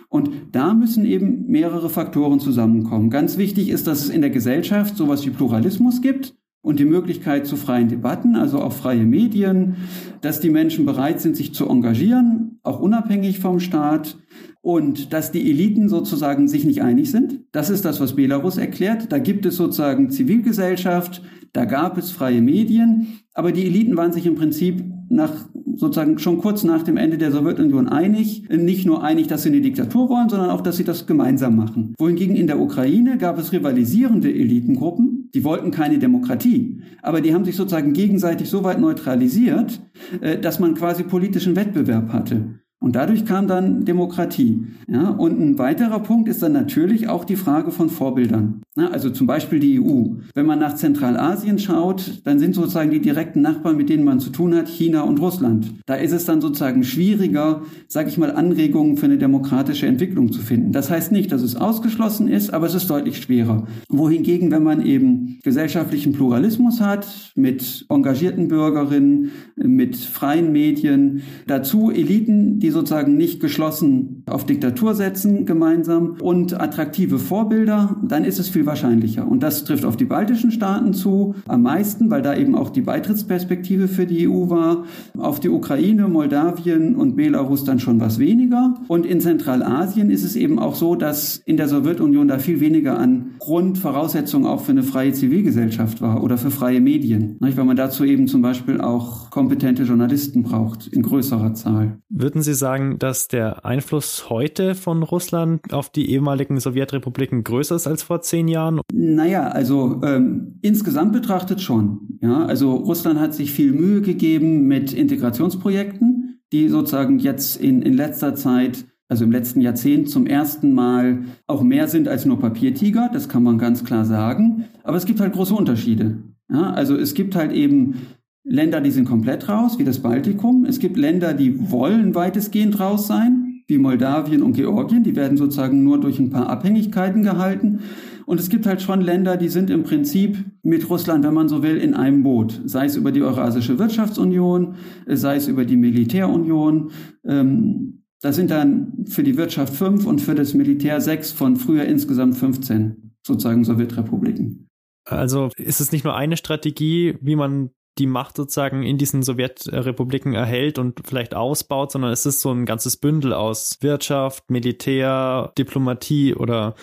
[0.09, 3.11] Und da müssen eben mehrere Faktoren zusammenkommen.
[3.11, 7.47] Ganz wichtig ist, dass es in der Gesellschaft sowas wie Pluralismus gibt und die Möglichkeit
[7.47, 9.77] zu freien Debatten, also auch freie Medien,
[10.23, 14.17] dass die Menschen bereit sind, sich zu engagieren, auch unabhängig vom Staat
[14.63, 17.41] und dass die Eliten sozusagen sich nicht einig sind.
[17.53, 19.13] Das ist das, was Belarus erklärt.
[19.13, 21.21] Da gibt es sozusagen Zivilgesellschaft,
[21.53, 26.39] da gab es freie Medien, aber die Eliten waren sich im Prinzip nach sozusagen schon
[26.39, 30.29] kurz nach dem Ende der Sowjetunion einig, nicht nur einig, dass sie eine Diktatur wollen,
[30.29, 31.95] sondern auch, dass sie das gemeinsam machen.
[31.99, 37.45] Wohingegen in der Ukraine gab es rivalisierende Elitengruppen, die wollten keine Demokratie, aber die haben
[37.45, 39.81] sich sozusagen gegenseitig so weit neutralisiert,
[40.21, 42.61] äh, dass man quasi politischen Wettbewerb hatte.
[42.85, 44.67] Und dadurch kam dann Demokratie.
[44.87, 48.61] Ja, und ein weiterer Punkt ist dann natürlich auch die Frage von Vorbildern.
[48.77, 50.17] Ja, also zum Beispiel die EU.
[50.35, 54.29] Wenn man nach Zentralasien schaut, dann sind sozusagen die direkten Nachbarn, mit denen man zu
[54.29, 55.73] tun hat, China und Russland.
[55.87, 60.43] Da ist es dann sozusagen schwieriger, sage ich mal, Anregungen für eine demokratische Entwicklung zu
[60.43, 60.73] finden.
[60.73, 63.67] Das heißt nicht, dass es ausgeschlossen ist, aber es ist deutlich schwerer.
[63.89, 72.59] Wohingegen, wenn man eben gesellschaftlichen Pluralismus hat, mit engagierten Bürgerinnen, mit freien Medien, dazu Eliten,
[72.59, 78.67] die sozusagen nicht geschlossen auf Diktatur setzen gemeinsam und attraktive Vorbilder, dann ist es viel
[78.67, 79.27] wahrscheinlicher.
[79.27, 82.83] Und das trifft auf die baltischen Staaten zu am meisten, weil da eben auch die
[82.83, 84.85] Beitrittsperspektive für die EU war.
[85.17, 88.75] Auf die Ukraine, Moldawien und Belarus dann schon was weniger.
[88.89, 92.99] Und in Zentralasien ist es eben auch so, dass in der Sowjetunion da viel weniger
[92.99, 97.37] an Grundvoraussetzungen auch für eine freie Zivilgesellschaft war oder für freie Medien.
[97.41, 101.99] Weil man dazu eben zum Beispiel auch kompetente Journalisten braucht in größerer Zahl.
[102.09, 102.64] Würden Sie sagen,
[102.99, 108.49] dass der Einfluss heute von Russland auf die ehemaligen Sowjetrepubliken größer ist als vor zehn
[108.49, 108.81] Jahren?
[108.93, 112.19] Naja, also ähm, insgesamt betrachtet schon.
[112.21, 117.95] Ja, also Russland hat sich viel Mühe gegeben mit Integrationsprojekten, die sozusagen jetzt in, in
[117.95, 123.11] letzter Zeit also im letzten Jahrzehnt zum ersten Mal auch mehr sind als nur Papiertiger,
[123.13, 124.65] das kann man ganz klar sagen.
[124.83, 126.19] Aber es gibt halt große Unterschiede.
[126.51, 127.97] Ja, also es gibt halt eben
[128.45, 130.67] Länder, die sind komplett raus, wie das Baltikum.
[130.67, 135.03] Es gibt Länder, die wollen weitestgehend raus sein, wie Moldawien und Georgien.
[135.03, 137.81] Die werden sozusagen nur durch ein paar Abhängigkeiten gehalten.
[138.27, 141.63] Und es gibt halt schon Länder, die sind im Prinzip mit Russland, wenn man so
[141.63, 142.61] will, in einem Boot.
[142.67, 144.77] Sei es über die Eurasische Wirtschaftsunion,
[145.07, 146.91] sei es über die Militärunion.
[147.25, 151.85] Ähm, das sind dann für die Wirtschaft fünf und für das Militär sechs von früher
[151.85, 154.69] insgesamt 15 sozusagen Sowjetrepubliken.
[155.05, 160.35] Also ist es nicht nur eine Strategie, wie man die Macht sozusagen in diesen Sowjetrepubliken
[160.35, 166.35] erhält und vielleicht ausbaut, sondern es ist so ein ganzes Bündel aus Wirtschaft, Militär, Diplomatie
[166.35, 166.75] oder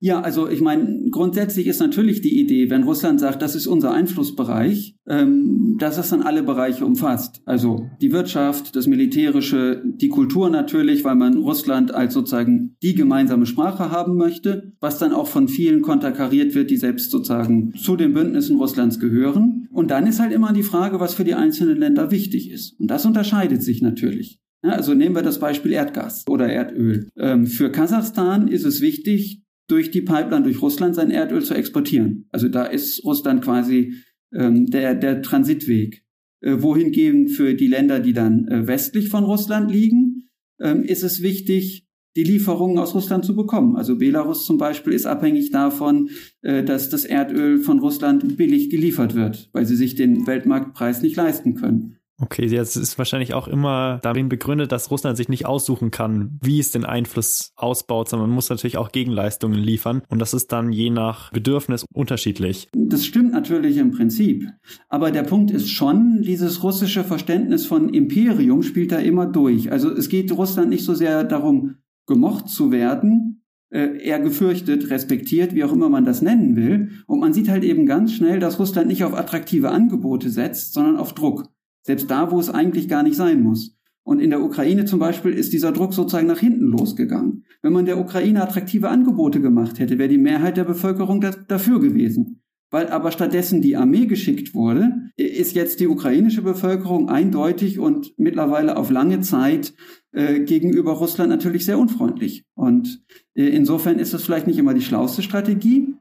[0.00, 3.92] ja, also ich meine, grundsätzlich ist natürlich die Idee, wenn Russland sagt, das ist unser
[3.92, 7.42] Einflussbereich, ähm, dass das dann alle Bereiche umfasst.
[7.46, 13.46] Also die Wirtschaft, das Militärische, die Kultur natürlich, weil man Russland als sozusagen die gemeinsame
[13.46, 18.12] Sprache haben möchte, was dann auch von vielen konterkariert wird, die selbst sozusagen zu den
[18.12, 19.66] Bündnissen Russlands gehören.
[19.72, 22.78] Und dann ist halt immer die Frage, was für die einzelnen Länder wichtig ist.
[22.78, 24.38] Und das unterscheidet sich natürlich.
[24.62, 27.08] Ja, also nehmen wir das Beispiel Erdgas oder Erdöl.
[27.16, 32.26] Ähm, für Kasachstan ist es wichtig, durch die Pipeline durch Russland sein Erdöl zu exportieren.
[32.30, 33.94] Also da ist Russland quasi
[34.32, 36.04] ähm, der, der Transitweg.
[36.40, 41.20] Äh, wohingegen für die Länder, die dann äh, westlich von Russland liegen, ähm, ist es
[41.20, 43.76] wichtig, die Lieferungen aus Russland zu bekommen.
[43.76, 46.10] Also Belarus zum Beispiel ist abhängig davon,
[46.42, 51.16] äh, dass das Erdöl von Russland billig geliefert wird, weil sie sich den Weltmarktpreis nicht
[51.16, 51.97] leisten können.
[52.20, 56.58] Okay, jetzt ist wahrscheinlich auch immer darin begründet, dass Russland sich nicht aussuchen kann, wie
[56.58, 60.72] es den Einfluss ausbaut, sondern man muss natürlich auch Gegenleistungen liefern und das ist dann
[60.72, 62.68] je nach Bedürfnis unterschiedlich.
[62.74, 64.48] Das stimmt natürlich im Prinzip,
[64.88, 69.70] aber der Punkt ist schon, dieses russische Verständnis von Imperium spielt da immer durch.
[69.70, 71.76] Also es geht Russland nicht so sehr darum,
[72.06, 76.90] gemocht zu werden, äh, eher gefürchtet, respektiert, wie auch immer man das nennen will.
[77.06, 80.96] Und man sieht halt eben ganz schnell, dass Russland nicht auf attraktive Angebote setzt, sondern
[80.96, 81.48] auf Druck.
[81.88, 83.74] Selbst da, wo es eigentlich gar nicht sein muss.
[84.02, 87.44] Und in der Ukraine zum Beispiel ist dieser Druck sozusagen nach hinten losgegangen.
[87.62, 91.80] Wenn man der Ukraine attraktive Angebote gemacht hätte, wäre die Mehrheit der Bevölkerung da, dafür
[91.80, 92.42] gewesen.
[92.70, 98.76] Weil aber stattdessen die Armee geschickt wurde, ist jetzt die ukrainische Bevölkerung eindeutig und mittlerweile
[98.76, 99.72] auf lange Zeit
[100.12, 102.44] äh, gegenüber Russland natürlich sehr unfreundlich.
[102.54, 105.94] Und äh, insofern ist es vielleicht nicht immer die schlauste Strategie.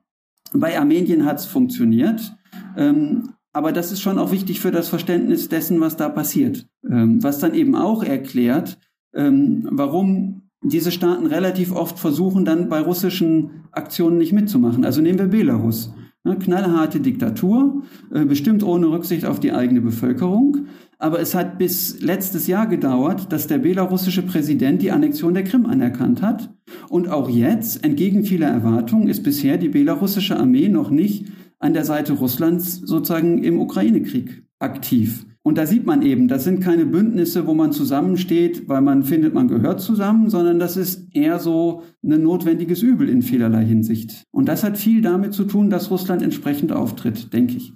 [0.51, 2.35] Bei Armenien hat es funktioniert.
[2.75, 6.67] Ähm, aber das ist schon auch wichtig für das Verständnis dessen, was da passiert.
[6.87, 8.77] Ähm, was dann eben auch erklärt,
[9.15, 14.85] ähm, warum diese Staaten relativ oft versuchen, dann bei russischen Aktionen nicht mitzumachen.
[14.85, 15.91] Also nehmen wir Belarus.
[16.23, 17.81] Ne, knallharte Diktatur,
[18.13, 20.67] äh, bestimmt ohne Rücksicht auf die eigene Bevölkerung.
[20.99, 25.65] Aber es hat bis letztes Jahr gedauert, dass der belarussische Präsident die Annexion der Krim
[25.65, 26.53] anerkannt hat.
[26.89, 31.25] Und auch jetzt, entgegen vieler Erwartungen, ist bisher die belarussische Armee noch nicht
[31.59, 35.25] an der Seite Russlands sozusagen im Ukraine-Krieg aktiv.
[35.47, 39.33] Und da sieht man eben, das sind keine Bündnisse, wo man zusammensteht, weil man findet,
[39.33, 44.25] man gehört zusammen, sondern das ist eher so ein notwendiges Übel in vielerlei Hinsicht.
[44.31, 47.71] Und das hat viel damit zu tun, dass Russland entsprechend auftritt, denke ich.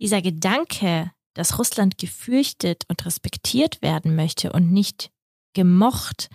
[0.00, 5.12] Dieser Gedanke, dass Russland gefürchtet und respektiert werden möchte und nicht
[5.54, 6.30] gemocht,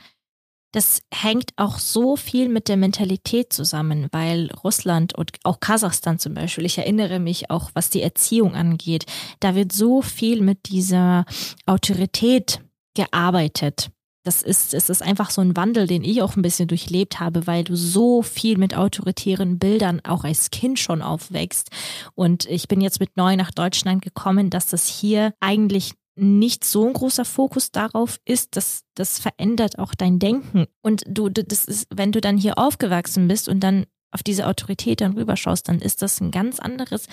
[0.75, 6.33] das hängt auch so viel mit der Mentalität zusammen, weil Russland und auch Kasachstan zum
[6.33, 9.05] Beispiel, ich erinnere mich auch, was die Erziehung angeht,
[9.39, 11.23] da wird so viel mit dieser
[11.65, 12.59] Autorität
[12.93, 13.89] gearbeitet.
[14.25, 17.47] Das ist, es ist einfach so ein Wandel, den ich auch ein bisschen durchlebt habe,
[17.47, 21.69] weil du so viel mit autoritären Bildern auch als Kind schon aufwächst.
[22.15, 26.87] Und ich bin jetzt mit neu nach Deutschland gekommen, dass das hier eigentlich nicht so
[26.87, 30.65] ein großer Fokus darauf ist, dass das verändert auch dein Denken.
[30.81, 35.01] Und du, das ist, wenn du dann hier aufgewachsen bist und dann auf diese Autorität
[35.01, 37.07] dann rüberschaust, dann ist das ein ganz anderes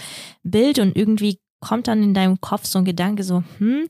[0.45, 3.89] Bild und irgendwie kommt dann in deinem Kopf so ein Gedanke so, hm,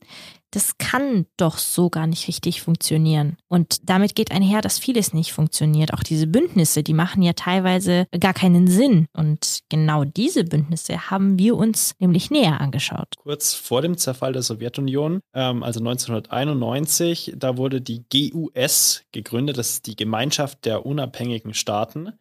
[0.52, 3.36] das kann doch so gar nicht richtig funktionieren.
[3.48, 5.92] Und damit geht einher, dass vieles nicht funktioniert.
[5.94, 9.06] Auch diese Bündnisse, die machen ja teilweise gar keinen Sinn.
[9.12, 13.14] Und genau diese Bündnisse haben wir uns nämlich näher angeschaut.
[13.16, 19.56] Kurz vor dem Zerfall der Sowjetunion, ähm, also 1991, da wurde die GUS gegründet.
[19.56, 22.12] Das ist die Gemeinschaft der unabhängigen Staaten.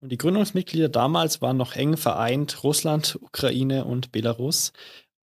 [0.00, 4.72] Und die Gründungsmitglieder damals waren noch eng vereint Russland, Ukraine und Belarus.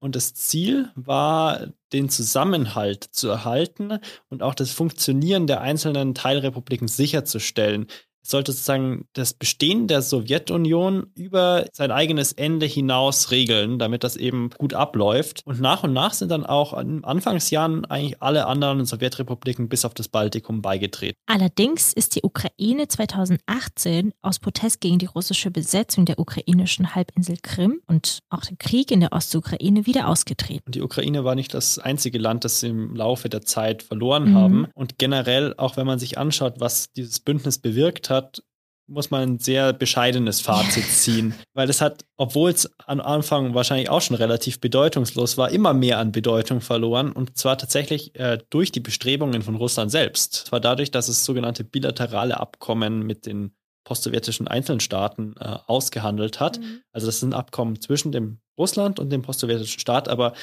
[0.00, 6.86] Und das Ziel war, den Zusammenhalt zu erhalten und auch das Funktionieren der einzelnen Teilrepubliken
[6.86, 7.86] sicherzustellen
[8.30, 14.50] sollte sozusagen das Bestehen der Sowjetunion über sein eigenes Ende hinaus regeln, damit das eben
[14.58, 15.42] gut abläuft.
[15.44, 19.94] Und nach und nach sind dann auch in Anfangsjahren eigentlich alle anderen Sowjetrepubliken bis auf
[19.94, 21.14] das Baltikum beigetreten.
[21.26, 27.80] Allerdings ist die Ukraine 2018 aus Protest gegen die russische Besetzung der ukrainischen Halbinsel Krim
[27.86, 30.62] und auch den Krieg in der Ostukraine wieder ausgetreten.
[30.66, 34.34] Und die Ukraine war nicht das einzige Land, das im Laufe der Zeit verloren mhm.
[34.34, 34.66] haben.
[34.74, 38.42] Und generell, auch wenn man sich anschaut, was dieses Bündnis bewirkt hat, hat,
[38.88, 41.34] muss man ein sehr bescheidenes Fazit ziehen.
[41.54, 45.98] Weil es hat, obwohl es am Anfang wahrscheinlich auch schon relativ bedeutungslos war, immer mehr
[45.98, 47.12] an Bedeutung verloren.
[47.12, 50.34] Und zwar tatsächlich äh, durch die Bestrebungen von Russland selbst.
[50.34, 53.52] Zwar dadurch, dass es sogenannte bilaterale Abkommen mit den
[53.84, 56.58] postsowjetischen Einzelstaaten äh, ausgehandelt hat.
[56.58, 56.82] Mhm.
[56.92, 60.34] Also das sind Abkommen zwischen dem Russland und dem postsowjetischen Staat, aber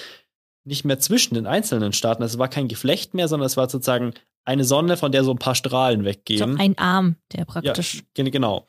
[0.63, 2.23] nicht mehr zwischen den einzelnen Staaten.
[2.23, 4.13] Es war kein Geflecht mehr, sondern es war sozusagen
[4.45, 6.57] eine Sonne, von der so ein paar Strahlen weggehen.
[6.57, 8.03] So ein Arm, der praktisch.
[8.17, 8.67] Ja, genau.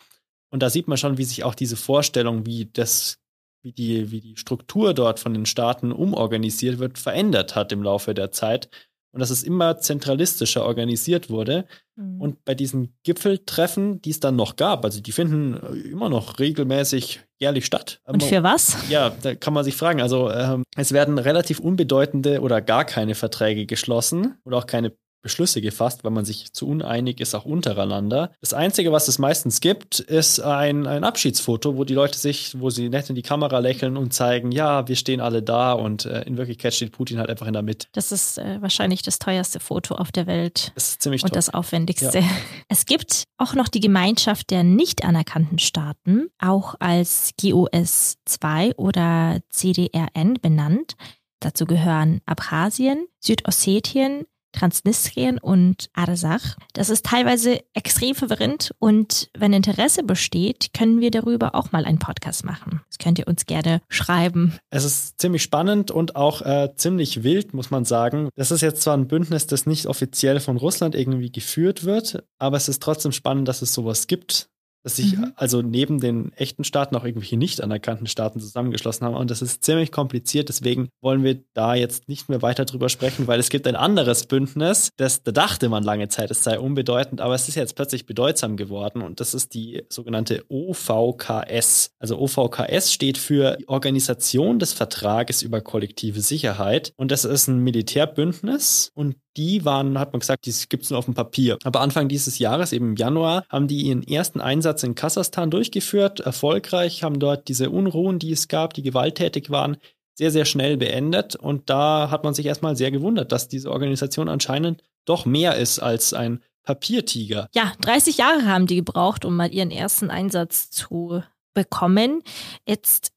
[0.51, 3.19] Und da sieht man schon, wie sich auch diese Vorstellung, wie das,
[3.63, 8.15] wie die, wie die Struktur dort von den Staaten umorganisiert wird, verändert hat im Laufe
[8.15, 8.71] der Zeit.
[9.13, 11.65] Und dass es immer zentralistischer organisiert wurde.
[11.95, 12.21] Mhm.
[12.21, 15.55] Und bei diesen Gipfeltreffen, die es dann noch gab, also die finden
[15.91, 18.01] immer noch regelmäßig jährlich statt.
[18.05, 18.77] Und für was?
[18.91, 20.03] Ja, da kann man sich fragen.
[20.03, 25.61] Also ähm, es werden relativ unbedeutende oder gar keine Verträge geschlossen oder auch keine Beschlüsse
[25.61, 28.33] gefasst, weil man sich zu uneinig ist, auch untereinander.
[28.41, 32.71] Das Einzige, was es meistens gibt, ist ein, ein Abschiedsfoto, wo die Leute sich, wo
[32.71, 36.23] sie nett in die Kamera lächeln und zeigen, ja, wir stehen alle da und äh,
[36.23, 37.89] in Wirklichkeit steht Putin halt einfach in der Mitte.
[37.93, 40.73] Das ist äh, wahrscheinlich das teuerste Foto auf der Welt.
[40.75, 41.35] Das ist ziemlich Und top.
[41.37, 42.19] das aufwendigste.
[42.21, 42.25] Ja.
[42.69, 49.39] Es gibt auch noch die Gemeinschaft der nicht anerkannten Staaten, auch als GOS 2 oder
[49.51, 50.95] CDRN benannt.
[51.41, 54.25] Dazu gehören Abchasien, Südossetien,
[54.57, 56.57] Transnistrien und Arsach.
[56.73, 61.99] Das ist teilweise extrem verwirrend und wenn Interesse besteht, können wir darüber auch mal einen
[61.99, 62.81] Podcast machen.
[62.89, 64.55] Das könnt ihr uns gerne schreiben.
[64.71, 68.31] Es ist ziemlich spannend und auch äh, ziemlich wild, muss man sagen.
[68.35, 72.57] Das ist jetzt zwar ein Bündnis, das nicht offiziell von Russland irgendwie geführt wird, aber
[72.57, 74.49] es ist trotzdem spannend, dass es sowas gibt
[74.87, 75.33] dass sich mhm.
[75.35, 79.17] also neben den echten Staaten auch irgendwelche nicht anerkannten Staaten zusammengeschlossen haben.
[79.17, 80.49] Und das ist ziemlich kompliziert.
[80.49, 84.27] Deswegen wollen wir da jetzt nicht mehr weiter drüber sprechen, weil es gibt ein anderes
[84.27, 88.07] Bündnis, das da dachte man lange Zeit, es sei unbedeutend, aber es ist jetzt plötzlich
[88.07, 89.03] bedeutsam geworden.
[89.03, 91.91] Und das ist die sogenannte OVKS.
[91.99, 96.93] Also OVKS steht für Organisation des Vertrages über kollektive Sicherheit.
[96.97, 100.99] Und das ist ein Militärbündnis und die waren, hat man gesagt, die gibt es nur
[100.99, 101.59] auf dem Papier.
[101.65, 106.21] Aber Anfang dieses Jahres, eben im Januar, haben die ihren ersten Einsatz in Kasachstan durchgeführt,
[106.21, 109.77] erfolgreich, haben dort diese Unruhen, die es gab, die gewalttätig waren,
[110.15, 111.37] sehr, sehr schnell beendet.
[111.37, 115.79] Und da hat man sich erstmal sehr gewundert, dass diese Organisation anscheinend doch mehr ist
[115.79, 117.49] als ein Papiertiger.
[117.55, 121.23] Ja, 30 Jahre haben die gebraucht, um mal ihren ersten Einsatz zu
[121.55, 122.23] bekommen.
[122.67, 123.13] Jetzt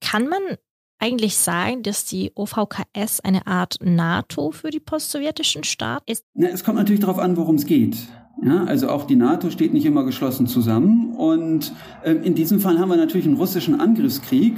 [0.00, 0.40] kann man
[0.98, 6.24] eigentlich sagen, dass die OVKS eine Art NATO für die postsowjetischen Staaten ist?
[6.34, 7.96] Ja, es kommt natürlich darauf an, worum es geht.
[8.44, 11.14] Ja, also auch die NATO steht nicht immer geschlossen zusammen.
[11.16, 11.72] Und
[12.02, 14.56] äh, in diesem Fall haben wir natürlich einen russischen Angriffskrieg,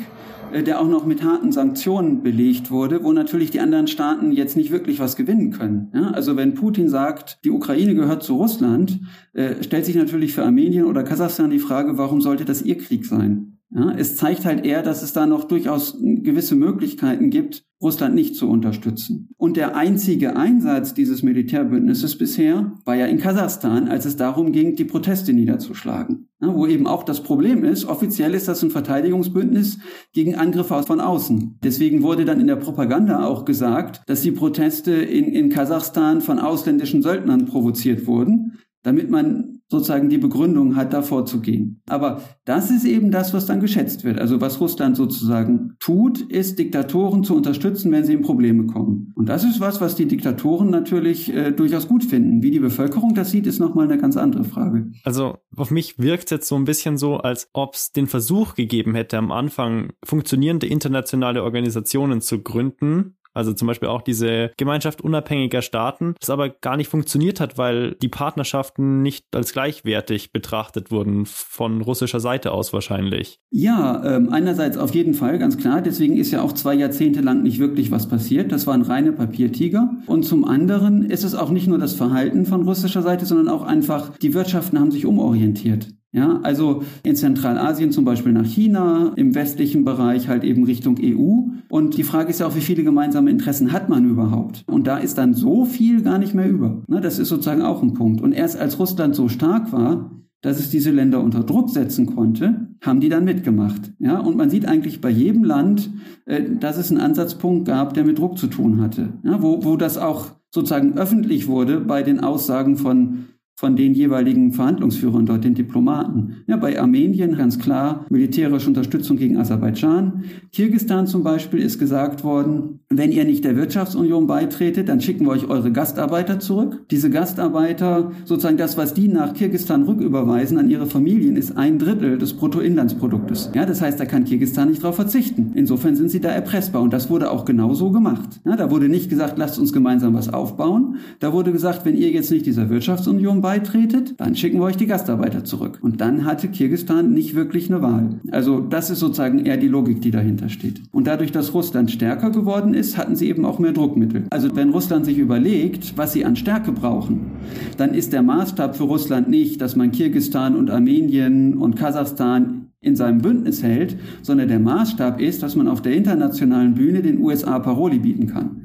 [0.53, 4.57] äh, der auch noch mit harten Sanktionen belegt wurde, wo natürlich die anderen Staaten jetzt
[4.57, 5.93] nicht wirklich was gewinnen können.
[5.95, 8.99] Ja, also wenn Putin sagt, die Ukraine gehört zu Russland,
[9.35, 13.07] äh, stellt sich natürlich für Armenien oder Kasachstan die Frage, warum sollte das ihr Krieg
[13.07, 13.56] sein?
[13.71, 18.37] Ja, es zeigt halt eher, dass es da noch durchaus gewisse Möglichkeiten gibt, Russland nicht
[18.37, 19.29] zu unterstützen.
[19.37, 24.77] Und der einzige Einsatz dieses Militärbündnisses bisher war ja in Kasachstan, als es darum ging,
[24.77, 26.29] die Proteste niederzuschlagen.
[26.41, 29.79] Ja, wo eben auch das Problem ist, offiziell ist das ein Verteidigungsbündnis
[30.13, 31.59] gegen Angriffe von außen.
[31.63, 36.39] Deswegen wurde dann in der Propaganda auch gesagt, dass die Proteste in, in Kasachstan von
[36.39, 41.83] ausländischen Söldnern provoziert wurden, damit man sozusagen die Begründung hat, davor zu gehen.
[41.89, 44.21] Aber das ist eben das, was dann geschätzt wird.
[44.21, 49.13] Also was Russland sozusagen tut, ist Diktatoren zu unterstützen, wenn sie in Probleme kommen.
[49.17, 52.43] Und das ist was, was die Diktatoren natürlich äh, durchaus gut finden.
[52.43, 54.93] Wie die Bevölkerung das sieht, ist nochmal eine ganz andere Frage.
[55.05, 58.55] Also auf mich wirkt es jetzt so ein bisschen so, als ob es den Versuch
[58.55, 65.03] gegeben hätte, am Anfang funktionierende internationale Organisationen zu gründen, also zum Beispiel auch diese Gemeinschaft
[65.03, 70.91] unabhängiger Staaten, das aber gar nicht funktioniert hat, weil die Partnerschaften nicht als gleichwertig betrachtet
[70.91, 73.39] wurden, von russischer Seite aus wahrscheinlich.
[73.51, 75.83] Ja, ähm, einerseits auf jeden Fall, ganz klar.
[75.83, 78.53] Deswegen ist ja auch zwei Jahrzehnte lang nicht wirklich was passiert.
[78.53, 79.91] Das waren reine Papiertiger.
[80.07, 83.63] Und zum anderen ist es auch nicht nur das Verhalten von russischer Seite, sondern auch
[83.63, 85.89] einfach, die Wirtschaften haben sich umorientiert.
[86.13, 91.51] Ja, also in Zentralasien zum Beispiel nach China, im westlichen Bereich halt eben Richtung EU.
[91.69, 94.65] Und die Frage ist ja auch, wie viele gemeinsame Interessen hat man überhaupt?
[94.67, 96.83] Und da ist dann so viel gar nicht mehr über.
[96.87, 98.23] Ne, das ist sozusagen auch ein Punkt.
[98.23, 100.11] Und erst als Russland so stark war,
[100.43, 103.93] dass es diese Länder unter Druck setzen konnte, haben die dann mitgemacht.
[103.99, 105.91] Ja, und man sieht eigentlich bei jedem Land,
[106.25, 109.15] äh, dass es einen Ansatzpunkt gab, der mit Druck zu tun hatte.
[109.25, 113.27] Ja, wo, wo das auch sozusagen öffentlich wurde bei den Aussagen von
[113.59, 116.45] von den jeweiligen Verhandlungsführern dort, den Diplomaten.
[116.47, 120.25] Ja, bei Armenien ganz klar militärische Unterstützung gegen Aserbaidschan.
[120.53, 125.31] Kirgistan zum Beispiel ist gesagt worden, wenn ihr nicht der Wirtschaftsunion beitretet, dann schicken wir
[125.31, 126.85] euch eure Gastarbeiter zurück.
[126.91, 132.19] Diese Gastarbeiter, sozusagen das, was die nach Kirgistan rücküberweisen an ihre Familien, ist ein Drittel
[132.19, 133.53] des Bruttoinlandsproduktes.
[133.55, 135.53] Ja, das heißt, da kann Kirgistan nicht darauf verzichten.
[135.55, 138.39] Insofern sind sie da erpressbar und das wurde auch genauso gemacht.
[138.45, 140.97] Ja, da wurde nicht gesagt, lasst uns gemeinsam was aufbauen.
[141.21, 144.89] Da wurde gesagt, wenn ihr jetzt nicht dieser Wirtschaftsunion beitretet, dann schicken wir euch die
[144.89, 145.79] Gastarbeiter zurück.
[145.81, 148.19] Und dann hatte Kirgistan nicht wirklich eine Wahl.
[148.33, 150.83] Also das ist sozusagen eher die Logik, die dahinter steht.
[150.91, 154.25] Und dadurch, dass Russland stärker geworden ist, hatten sie eben auch mehr Druckmittel.
[154.31, 157.31] Also wenn Russland sich überlegt, was sie an Stärke brauchen,
[157.77, 162.97] dann ist der Maßstab für Russland nicht, dass man Kirgistan und Armenien und Kasachstan in
[162.97, 167.61] seinem Bündnis hält, sondern der Maßstab ist, dass man auf der internationalen Bühne den USA
[167.61, 168.63] Paroli bieten kann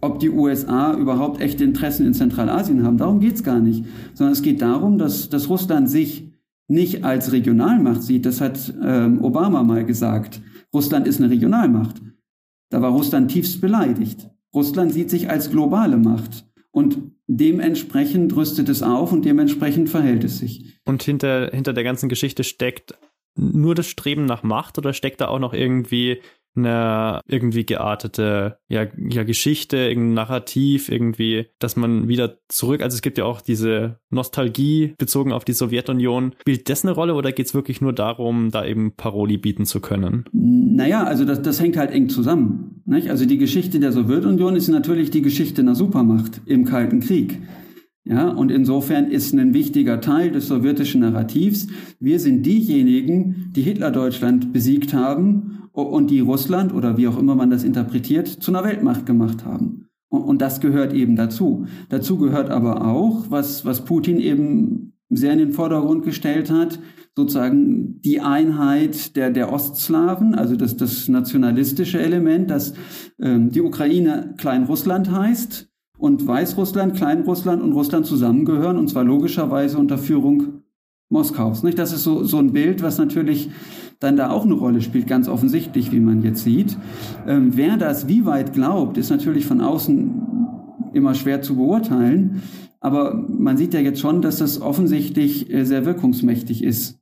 [0.00, 2.96] ob die USA überhaupt echte Interessen in Zentralasien haben.
[2.96, 3.84] Darum geht es gar nicht.
[4.14, 6.30] Sondern es geht darum, dass, dass Russland sich
[6.68, 8.24] nicht als Regionalmacht sieht.
[8.24, 10.40] Das hat ähm, Obama mal gesagt.
[10.72, 12.00] Russland ist eine Regionalmacht.
[12.70, 14.30] Da war Russland tiefst beleidigt.
[14.54, 16.46] Russland sieht sich als globale Macht.
[16.70, 20.78] Und dementsprechend rüstet es auf und dementsprechend verhält es sich.
[20.84, 22.94] Und hinter, hinter der ganzen Geschichte steckt
[23.36, 26.20] nur das Streben nach Macht oder steckt da auch noch irgendwie
[26.64, 33.02] eine irgendwie geartete ja, ja Geschichte, irgendein Narrativ, irgendwie, dass man wieder zurück, also es
[33.02, 36.34] gibt ja auch diese Nostalgie bezogen auf die Sowjetunion.
[36.40, 39.80] Spielt das eine Rolle oder geht es wirklich nur darum, da eben Paroli bieten zu
[39.80, 40.24] können?
[40.32, 42.82] Naja, also das, das hängt halt eng zusammen.
[42.86, 43.10] Nicht?
[43.10, 47.38] Also die Geschichte der Sowjetunion ist natürlich die Geschichte einer Supermacht im Kalten Krieg.
[48.10, 51.68] Ja, und insofern ist ein wichtiger Teil des sowjetischen Narrativs,
[52.00, 57.50] wir sind diejenigen, die Hitler-Deutschland besiegt haben und die Russland oder wie auch immer man
[57.50, 59.86] das interpretiert, zu einer Weltmacht gemacht haben.
[60.08, 61.66] Und das gehört eben dazu.
[61.88, 66.80] Dazu gehört aber auch, was, was Putin eben sehr in den Vordergrund gestellt hat,
[67.14, 72.74] sozusagen die Einheit der, der Ostslawen, also das, das nationalistische Element, dass
[73.20, 75.69] ähm, die Ukraine Klein-Russland heißt
[76.00, 80.62] und Weißrussland, Kleinrussland und Russland zusammengehören, und zwar logischerweise unter Führung
[81.10, 81.62] Moskaus.
[81.62, 81.78] Nicht?
[81.78, 83.50] Das ist so, so ein Bild, was natürlich
[83.98, 86.76] dann da auch eine Rolle spielt, ganz offensichtlich, wie man jetzt sieht.
[87.26, 90.22] Ähm, wer das wie weit glaubt, ist natürlich von außen
[90.94, 92.42] immer schwer zu beurteilen.
[92.80, 96.99] Aber man sieht ja jetzt schon, dass das offensichtlich äh, sehr wirkungsmächtig ist.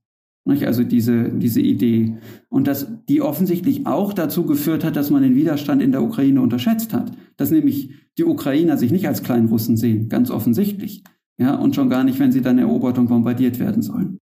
[0.48, 2.16] Also diese, diese Idee.
[2.48, 6.40] Und dass die offensichtlich auch dazu geführt hat, dass man den Widerstand in der Ukraine
[6.40, 7.12] unterschätzt hat.
[7.36, 11.04] Dass nämlich die Ukrainer sich nicht als Kleinrussen sehen, ganz offensichtlich.
[11.38, 14.18] Ja, und schon gar nicht, wenn sie dann erobert und bombardiert werden sollen.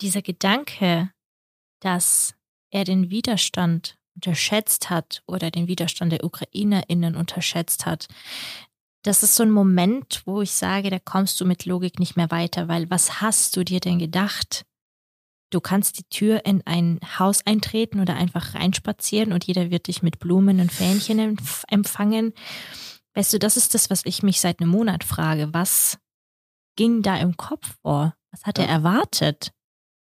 [0.00, 1.10] Dieser Gedanke,
[1.80, 2.34] dass
[2.70, 8.08] er den Widerstand unterschätzt hat oder den Widerstand der UkrainerInnen unterschätzt hat,
[9.02, 12.30] das ist so ein Moment, wo ich sage, da kommst du mit Logik nicht mehr
[12.30, 14.64] weiter, weil was hast du dir denn gedacht?
[15.50, 20.02] Du kannst die Tür in ein Haus eintreten oder einfach reinspazieren und jeder wird dich
[20.02, 21.38] mit Blumen und Fähnchen
[21.68, 22.32] empfangen.
[23.14, 25.48] Weißt du, das ist das, was ich mich seit einem Monat frage.
[25.52, 25.98] Was
[26.76, 28.14] ging da im Kopf vor?
[28.32, 28.64] Was hat ja.
[28.64, 29.52] er erwartet?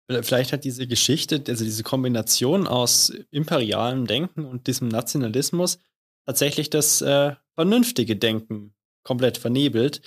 [0.09, 5.79] Vielleicht hat diese Geschichte, also diese Kombination aus imperialem Denken und diesem Nationalismus
[6.27, 10.01] tatsächlich das äh, vernünftige Denken komplett vernebelt,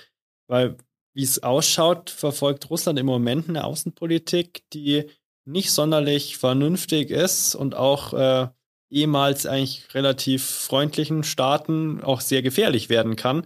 [0.47, 0.77] weil
[1.13, 5.05] wie es ausschaut, verfolgt Russland im Moment eine Außenpolitik, die
[5.45, 8.47] nicht sonderlich vernünftig ist und auch äh,
[8.89, 13.45] ehemals eigentlich relativ freundlichen Staaten auch sehr gefährlich werden kann.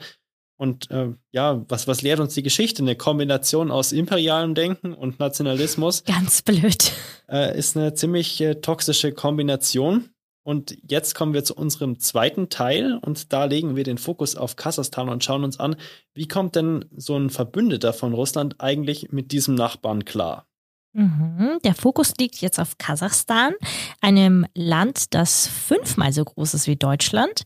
[0.57, 2.81] Und äh, ja, was, was lehrt uns die Geschichte?
[2.81, 6.03] Eine Kombination aus imperialem Denken und Nationalismus.
[6.03, 6.91] Ganz blöd.
[7.29, 10.09] Äh, ist eine ziemlich äh, toxische Kombination.
[10.49, 14.55] Und jetzt kommen wir zu unserem zweiten Teil und da legen wir den Fokus auf
[14.55, 15.75] Kasachstan und schauen uns an,
[16.15, 20.47] wie kommt denn so ein Verbündeter von Russland eigentlich mit diesem Nachbarn klar?
[20.93, 21.59] Mhm.
[21.63, 23.53] Der Fokus liegt jetzt auf Kasachstan,
[24.01, 27.43] einem Land, das fünfmal so groß ist wie Deutschland.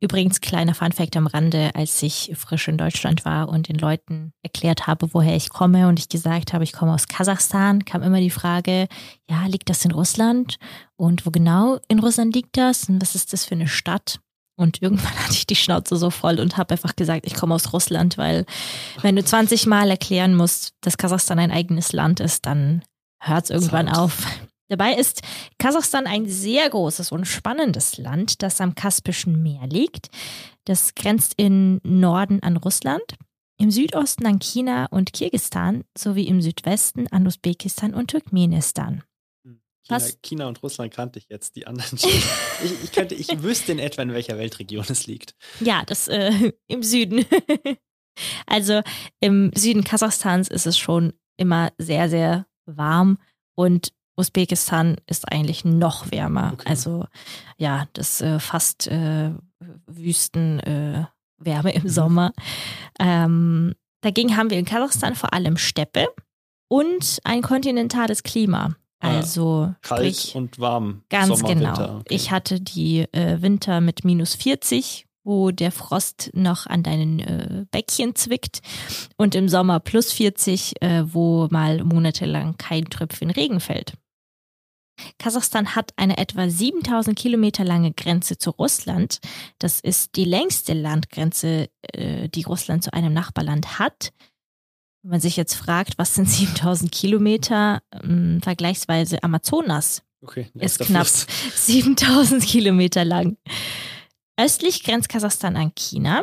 [0.00, 4.86] Übrigens, kleiner Funfact am Rande, als ich frisch in Deutschland war und den Leuten erklärt
[4.86, 8.30] habe, woher ich komme und ich gesagt habe, ich komme aus Kasachstan, kam immer die
[8.30, 8.88] Frage,
[9.28, 10.58] ja, liegt das in Russland?
[10.96, 12.90] Und wo genau in Russland liegt das?
[12.90, 14.20] Und was ist das für eine Stadt?
[14.58, 17.72] Und irgendwann hatte ich die Schnauze so voll und habe einfach gesagt, ich komme aus
[17.72, 18.44] Russland, weil
[19.00, 22.82] wenn du 20 Mal erklären musst, dass Kasachstan ein eigenes Land ist, dann
[23.18, 24.26] hört es irgendwann auf.
[24.68, 25.22] Dabei ist
[25.58, 30.10] Kasachstan ein sehr großes und spannendes Land, das am Kaspischen Meer liegt.
[30.64, 33.04] Das grenzt im Norden an Russland,
[33.58, 39.04] im Südosten an China und Kirgistan sowie im Südwesten an Usbekistan und Turkmenistan.
[39.44, 39.60] Hm.
[39.86, 41.96] China, China, und Russland kannte ich jetzt, die anderen.
[42.02, 45.36] ich, ich, könnte, ich wüsste in etwa, in welcher Weltregion es liegt.
[45.60, 47.24] Ja, das äh, im Süden.
[48.46, 48.82] also
[49.20, 53.18] im Süden Kasachstans ist es schon immer sehr, sehr warm
[53.54, 56.52] und Usbekistan ist eigentlich noch wärmer.
[56.54, 56.68] Okay.
[56.68, 57.06] Also
[57.58, 59.30] ja, das äh, fast äh,
[59.86, 61.08] Wüstenwärme
[61.38, 61.88] äh, im mhm.
[61.88, 62.32] Sommer.
[62.98, 66.08] Ähm, dagegen haben wir in Kasachstan vor allem Steppe
[66.68, 68.74] und ein kontinentales Klima.
[69.00, 71.02] Ah, also kalt sprich, und warm.
[71.10, 71.96] Ganz Sommer, genau.
[71.98, 72.14] Okay.
[72.14, 77.66] Ich hatte die äh, Winter mit minus 40, wo der Frost noch an deinen äh,
[77.70, 78.60] Bäckchen zwickt
[79.16, 83.94] und im Sommer plus 40, äh, wo mal monatelang kein Tröpfchen Regen fällt.
[85.18, 89.20] Kasachstan hat eine etwa 7000 Kilometer lange Grenze zu Russland.
[89.58, 94.12] Das ist die längste Landgrenze, äh, die Russland zu einem Nachbarland hat.
[95.02, 101.06] Wenn man sich jetzt fragt, was sind 7000 Kilometer, ähm, vergleichsweise Amazonas okay, ist knapp
[101.06, 103.36] 7000 Kilometer lang.
[104.38, 106.22] Östlich grenzt Kasachstan an China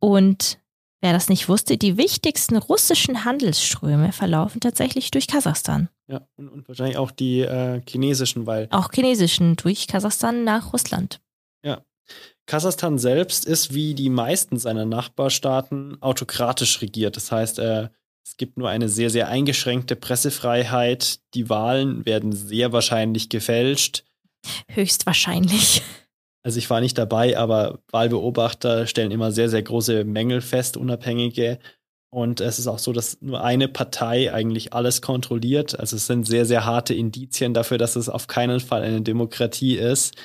[0.00, 0.58] und
[1.00, 5.88] wer das nicht wusste, die wichtigsten russischen Handelsströme verlaufen tatsächlich durch Kasachstan.
[6.08, 8.68] Ja, und, und wahrscheinlich auch die äh, chinesischen, weil.
[8.70, 11.20] Auch chinesischen durch Kasachstan nach Russland.
[11.62, 11.82] Ja.
[12.46, 17.16] Kasachstan selbst ist wie die meisten seiner Nachbarstaaten autokratisch regiert.
[17.16, 17.88] Das heißt, äh,
[18.24, 21.20] es gibt nur eine sehr, sehr eingeschränkte Pressefreiheit.
[21.34, 24.04] Die Wahlen werden sehr wahrscheinlich gefälscht.
[24.68, 25.82] Höchstwahrscheinlich.
[26.42, 31.58] Also ich war nicht dabei, aber Wahlbeobachter stellen immer sehr, sehr große Mängel fest, unabhängige.
[32.10, 35.78] Und es ist auch so, dass nur eine Partei eigentlich alles kontrolliert.
[35.78, 39.76] Also es sind sehr, sehr harte Indizien dafür, dass es auf keinen Fall eine Demokratie
[39.76, 40.16] ist.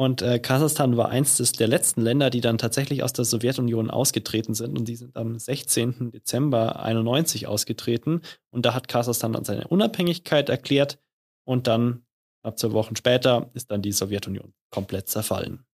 [0.00, 3.90] Und äh, Kasachstan war eins des, der letzten Länder, die dann tatsächlich aus der Sowjetunion
[3.90, 4.78] ausgetreten sind.
[4.78, 6.10] Und die sind am 16.
[6.10, 8.22] Dezember 91 ausgetreten.
[8.50, 10.98] Und da hat Kasachstan dann seine Unabhängigkeit erklärt.
[11.44, 12.06] Und dann,
[12.42, 15.64] ab zwei Wochen später, ist dann die Sowjetunion komplett zerfallen.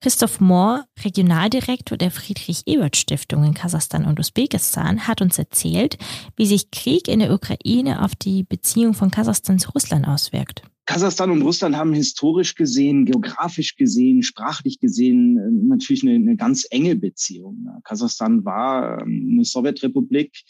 [0.00, 5.98] Christoph Mohr, Regionaldirektor der Friedrich-Ebert-Stiftung in Kasachstan und Usbekistan, hat uns erzählt,
[6.36, 10.62] wie sich Krieg in der Ukraine auf die Beziehung von Kasachstan zu Russland auswirkt.
[10.86, 16.66] Kasachstan und Russland haben historisch gesehen, geografisch gesehen, sprachlich gesehen äh, natürlich eine, eine ganz
[16.70, 17.66] enge Beziehung.
[17.82, 20.44] Kasachstan war ähm, eine Sowjetrepublik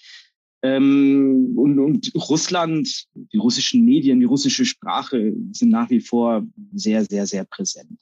[0.62, 7.04] ähm, und, und Russland, die russischen Medien, die russische Sprache sind nach wie vor sehr,
[7.04, 7.98] sehr, sehr präsent.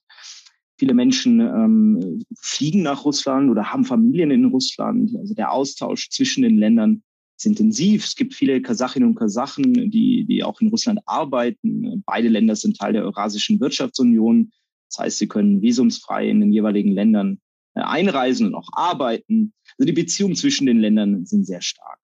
[0.79, 5.15] Viele Menschen ähm, fliegen nach Russland oder haben Familien in Russland.
[5.17, 7.03] Also der Austausch zwischen den Ländern
[7.37, 8.05] ist intensiv.
[8.05, 12.03] Es gibt viele Kasachinnen und Kasachen, die, die auch in Russland arbeiten.
[12.07, 14.51] Beide Länder sind Teil der Eurasischen Wirtschaftsunion.
[14.89, 17.39] Das heißt, sie können visumsfrei in den jeweiligen Ländern
[17.75, 19.53] äh, einreisen und auch arbeiten.
[19.79, 21.99] Also die Beziehungen zwischen den Ländern sind sehr stark.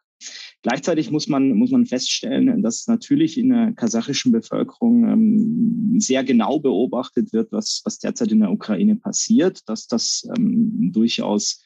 [0.62, 6.59] Gleichzeitig muss man, muss man feststellen, dass natürlich in der kasachischen Bevölkerung ähm, sehr genau
[6.59, 11.62] beobachtet wird, was, was derzeit in der Ukraine passiert, dass das ähm, durchaus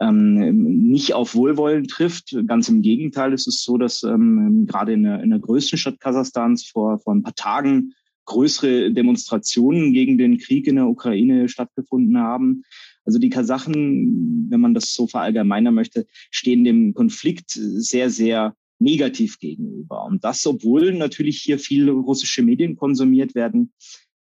[0.00, 2.36] ähm, nicht auf Wohlwollen trifft.
[2.46, 6.00] Ganz im Gegenteil, es ist so, dass ähm, gerade in der, in der größten Stadt
[6.00, 7.94] Kasachstans vor, vor ein paar Tagen
[8.24, 12.62] größere Demonstrationen gegen den Krieg in der Ukraine stattgefunden haben.
[13.04, 19.38] Also die Kasachen, wenn man das so verallgemeinern möchte, stehen dem Konflikt sehr, sehr negativ
[19.38, 20.04] gegenüber.
[20.04, 23.72] Und das, obwohl natürlich hier viele russische Medien konsumiert werden,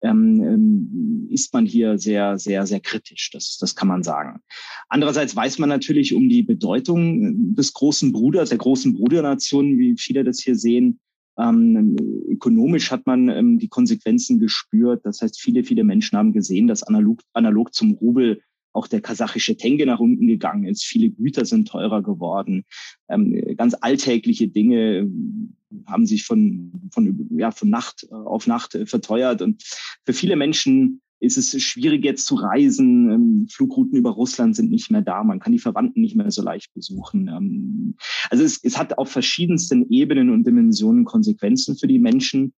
[0.01, 3.31] ähm, ähm, ist man hier sehr, sehr, sehr kritisch.
[3.31, 4.41] Das, das kann man sagen.
[4.89, 10.23] Andererseits weiß man natürlich um die Bedeutung des großen Bruders, der großen Brudernation, wie viele
[10.23, 10.99] das hier sehen.
[11.39, 11.95] Ähm,
[12.29, 15.05] ökonomisch hat man ähm, die Konsequenzen gespürt.
[15.05, 18.41] Das heißt, viele, viele Menschen haben gesehen, dass analog, analog zum Rubel
[18.77, 20.85] auch der kasachische Tenge nach unten gegangen ist.
[20.85, 22.63] Viele Güter sind teurer geworden.
[23.09, 29.41] Ähm, ganz alltägliche Dinge ähm, haben sich von, von, ja, von Nacht auf Nacht verteuert.
[29.41, 29.63] Und
[30.05, 33.09] für viele Menschen ist es schwierig jetzt zu reisen.
[33.09, 35.23] Ähm, Flugrouten über Russland sind nicht mehr da.
[35.23, 37.27] Man kann die Verwandten nicht mehr so leicht besuchen.
[37.27, 37.95] Ähm,
[38.29, 42.53] also es, es hat auf verschiedensten Ebenen und Dimensionen Konsequenzen für die Menschen.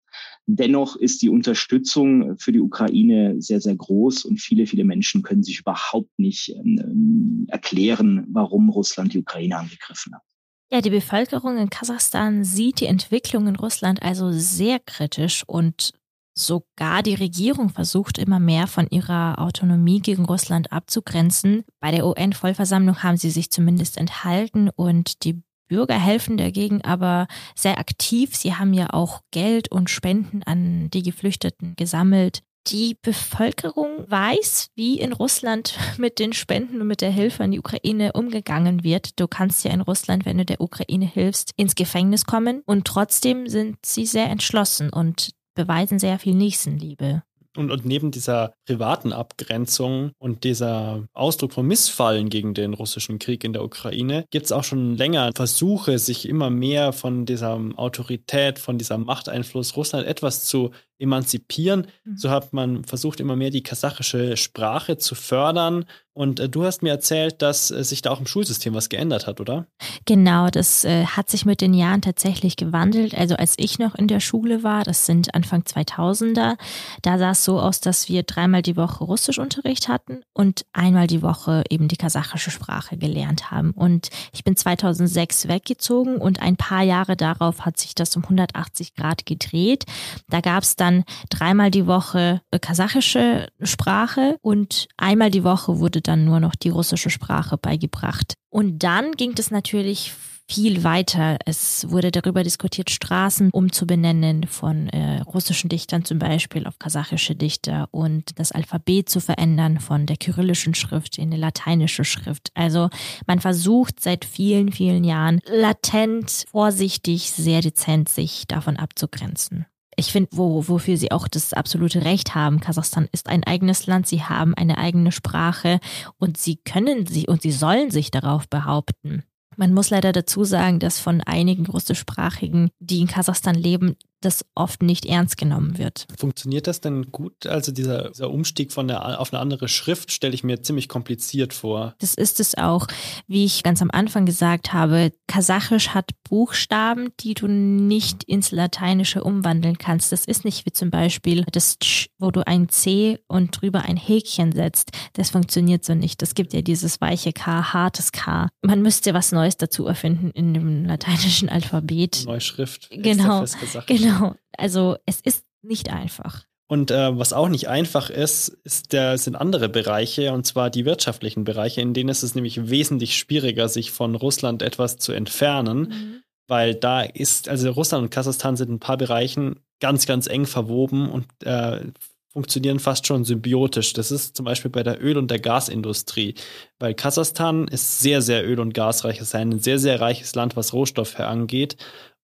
[0.52, 5.44] Dennoch ist die Unterstützung für die Ukraine sehr, sehr groß und viele, viele Menschen können
[5.44, 10.24] sich überhaupt nicht ähm, erklären, warum Russland die Ukraine angegriffen hat.
[10.72, 15.92] Ja, die Bevölkerung in Kasachstan sieht die Entwicklung in Russland also sehr kritisch und
[16.40, 21.66] Sogar die Regierung versucht immer mehr von ihrer Autonomie gegen Russland abzugrenzen.
[21.82, 27.80] Bei der UN-Vollversammlung haben sie sich zumindest enthalten und die Bürger helfen dagegen aber sehr
[27.80, 28.36] aktiv.
[28.36, 32.42] Sie haben ja auch Geld und Spenden an die Geflüchteten gesammelt.
[32.68, 37.60] Die Bevölkerung weiß, wie in Russland mit den Spenden und mit der Hilfe an die
[37.60, 39.20] Ukraine umgegangen wird.
[39.20, 42.62] Du kannst ja in Russland, wenn du der Ukraine hilfst, ins Gefängnis kommen.
[42.66, 47.24] Und trotzdem sind sie sehr entschlossen und beweisen sehr viel Nächstenliebe.
[47.60, 53.44] Und, und neben dieser privaten Abgrenzung und dieser Ausdruck von Missfallen gegen den russischen Krieg
[53.44, 58.60] in der Ukraine gibt es auch schon länger Versuche, sich immer mehr von dieser Autorität,
[58.60, 61.88] von diesem Machteinfluss Russland etwas zu emanzipieren.
[62.04, 62.18] Mhm.
[62.18, 65.86] So hat man versucht, immer mehr die kasachische Sprache zu fördern.
[66.14, 69.26] Und äh, du hast mir erzählt, dass äh, sich da auch im Schulsystem was geändert
[69.26, 69.68] hat, oder?
[70.06, 73.16] Genau, das äh, hat sich mit den Jahren tatsächlich gewandelt.
[73.16, 76.58] Also als ich noch in der Schule war, das sind Anfang 2000er,
[77.02, 81.22] da sah es so aus, dass wir dreimal die Woche Russischunterricht hatten und einmal die
[81.22, 83.72] Woche eben die kasachische Sprache gelernt haben.
[83.72, 88.96] Und ich bin 2006 weggezogen und ein paar Jahre darauf hat sich das um 180
[88.96, 89.86] Grad gedreht.
[90.28, 95.80] Da gab es dann dann dreimal die Woche äh, kasachische Sprache und einmal die Woche
[95.80, 98.34] wurde dann nur noch die russische Sprache beigebracht.
[98.50, 100.12] Und dann ging es natürlich
[100.48, 101.38] viel weiter.
[101.46, 107.88] Es wurde darüber diskutiert, Straßen umzubenennen von äh, russischen Dichtern zum Beispiel auf kasachische Dichter
[107.92, 112.50] und das Alphabet zu verändern von der kyrillischen Schrift in eine lateinische Schrift.
[112.56, 112.90] Also
[113.28, 119.68] man versucht seit vielen, vielen Jahren latent, vorsichtig, sehr dezent sich davon abzugrenzen
[120.00, 122.60] ich finde, wo, wofür sie auch das absolute Recht haben.
[122.60, 125.80] Kasachstan ist ein eigenes Land, sie haben eine eigene Sprache
[126.18, 129.24] und sie können sie und sie sollen sich darauf behaupten.
[129.58, 134.82] Man muss leider dazu sagen, dass von einigen russischsprachigen, die in Kasachstan leben, das oft
[134.82, 136.08] nicht ernst genommen wird.
[136.18, 137.46] Funktioniert das denn gut?
[137.46, 141.54] Also dieser, dieser Umstieg von der, auf eine andere Schrift stelle ich mir ziemlich kompliziert
[141.54, 141.96] vor.
[142.00, 142.88] Das ist es auch.
[143.28, 149.24] Wie ich ganz am Anfang gesagt habe, Kasachisch hat Buchstaben, die du nicht ins Lateinische
[149.24, 150.12] umwandeln kannst.
[150.12, 153.98] Das ist nicht wie zum Beispiel das Tsch, wo du ein C und drüber ein
[153.98, 154.92] Häkchen setzt.
[155.14, 156.22] Das funktioniert so nicht.
[156.22, 158.50] Es gibt ja dieses weiche K, hartes K.
[158.62, 162.24] Man müsste was Neues dazu erfinden in dem lateinischen Alphabet.
[162.26, 162.90] Neuschrift.
[162.92, 163.46] Genau.
[163.88, 164.09] Genau.
[164.58, 166.44] Also es ist nicht einfach.
[166.68, 170.86] Und äh, was auch nicht einfach ist, ist der, sind andere Bereiche, und zwar die
[170.86, 175.80] wirtschaftlichen Bereiche, in denen ist es nämlich wesentlich schwieriger, sich von Russland etwas zu entfernen,
[175.80, 176.22] mhm.
[176.48, 180.46] weil da ist, also Russland und Kasachstan sind in ein paar Bereichen ganz, ganz eng
[180.46, 181.86] verwoben und äh,
[182.32, 183.94] funktionieren fast schon symbiotisch.
[183.94, 186.36] Das ist zum Beispiel bei der Öl- und der Gasindustrie,
[186.78, 190.56] weil Kasachstan ist sehr, sehr öl- und gasreich, es ist ein sehr, sehr reiches Land,
[190.56, 191.78] was Rohstoffe angeht.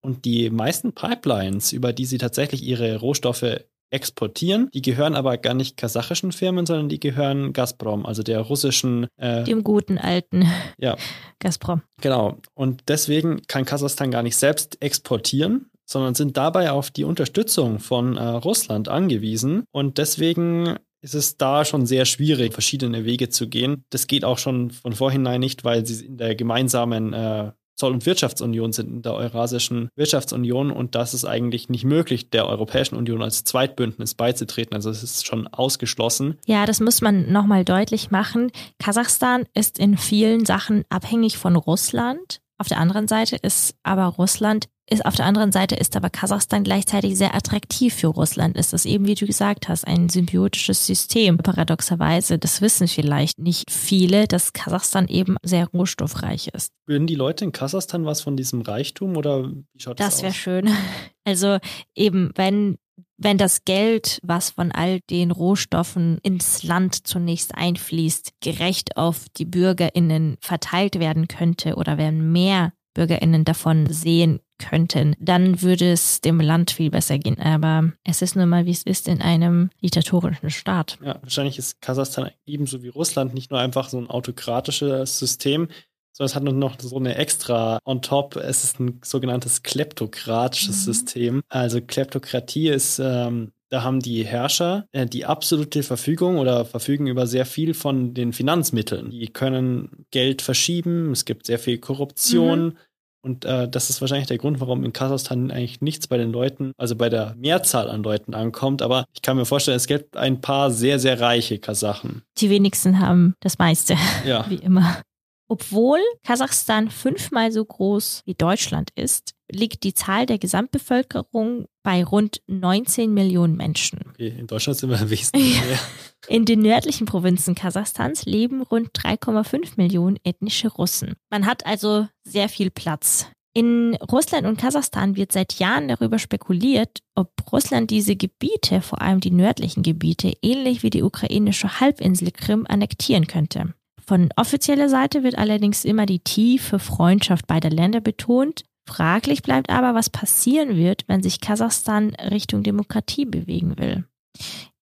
[0.05, 4.69] Und die meisten Pipelines, über die sie tatsächlich ihre Rohstoffe exportieren.
[4.71, 9.07] Die gehören aber gar nicht kasachischen Firmen, sondern die gehören Gazprom, also der russischen.
[9.17, 10.45] Äh, Dem guten alten
[10.77, 10.95] ja.
[11.39, 11.81] Gazprom.
[12.01, 12.37] Genau.
[12.53, 18.17] Und deswegen kann Kasachstan gar nicht selbst exportieren, sondern sind dabei auf die Unterstützung von
[18.17, 19.63] äh, Russland angewiesen.
[19.71, 23.85] Und deswegen ist es da schon sehr schwierig, verschiedene Wege zu gehen.
[23.89, 28.05] Das geht auch schon von vorhinein nicht, weil sie in der gemeinsamen äh, Zoll- und
[28.05, 33.21] Wirtschaftsunion sind in der Eurasischen Wirtschaftsunion und das ist eigentlich nicht möglich, der Europäischen Union
[33.21, 34.73] als Zweitbündnis beizutreten.
[34.75, 36.37] Also es ist schon ausgeschlossen.
[36.45, 38.51] Ja, das muss man nochmal deutlich machen.
[38.79, 42.41] Kasachstan ist in vielen Sachen abhängig von Russland.
[42.57, 46.63] Auf der anderen Seite ist aber Russland ist auf der anderen Seite ist aber Kasachstan
[46.63, 48.55] gleichzeitig sehr attraktiv für Russland.
[48.55, 51.37] Ist das eben, wie du gesagt hast, ein symbiotisches System.
[51.37, 56.71] Paradoxerweise, das wissen vielleicht nicht viele, dass Kasachstan eben sehr rohstoffreich ist.
[56.85, 60.21] Würden die Leute in Kasachstan was von diesem Reichtum oder wie schaut das, das aus?
[60.21, 60.69] Das wäre schön.
[61.27, 61.57] Also
[61.95, 62.77] eben, wenn
[63.17, 69.45] wenn das Geld, was von all den Rohstoffen ins Land zunächst einfließt, gerecht auf die
[69.45, 76.39] Bürgerinnen verteilt werden könnte oder wenn mehr Bürgerinnen davon sehen könnten, dann würde es dem
[76.39, 77.39] Land viel besser gehen.
[77.39, 80.97] Aber es ist nun mal, wie es ist in einem diktatorischen Staat.
[81.03, 85.67] Ja, wahrscheinlich ist Kasachstan ebenso wie Russland nicht nur einfach so ein autokratisches System,
[86.15, 88.37] sondern es hat noch so eine extra on top.
[88.37, 90.93] Es ist ein sogenanntes kleptokratisches mhm.
[90.93, 91.41] System.
[91.49, 97.27] Also Kleptokratie ist ähm, da haben die Herrscher äh, die absolute Verfügung oder verfügen über
[97.27, 99.09] sehr viel von den Finanzmitteln.
[99.09, 102.65] Die können Geld verschieben, es gibt sehr viel Korruption.
[102.65, 102.77] Mhm.
[103.21, 106.73] Und äh, das ist wahrscheinlich der Grund, warum in Kasachstan eigentlich nichts bei den Leuten,
[106.77, 108.83] also bei der Mehrzahl an Leuten ankommt.
[108.83, 112.21] Aber ich kann mir vorstellen, es gibt ein paar sehr, sehr reiche Kasachen.
[112.37, 113.97] Die wenigsten haben das meiste,
[114.27, 114.45] ja.
[114.49, 115.01] wie immer.
[115.47, 122.41] Obwohl Kasachstan fünfmal so groß wie Deutschland ist, liegt die Zahl der Gesamtbevölkerung bei rund
[122.47, 123.99] 19 Millionen Menschen.
[124.09, 125.79] Okay, in Deutschland sind wir wesentlich mehr.
[126.27, 131.13] In den nördlichen Provinzen Kasachstans leben rund 3,5 Millionen ethnische Russen.
[131.29, 133.27] Man hat also sehr viel Platz.
[133.53, 139.21] In Russland und Kasachstan wird seit Jahren darüber spekuliert, ob Russland diese Gebiete, vor allem
[139.21, 143.73] die nördlichen Gebiete, ähnlich wie die ukrainische Halbinsel Krim annektieren könnte.
[144.07, 148.63] Von offizieller Seite wird allerdings immer die tiefe Freundschaft beider Länder betont.
[148.87, 154.05] Fraglich bleibt aber, was passieren wird, wenn sich Kasachstan Richtung Demokratie bewegen will.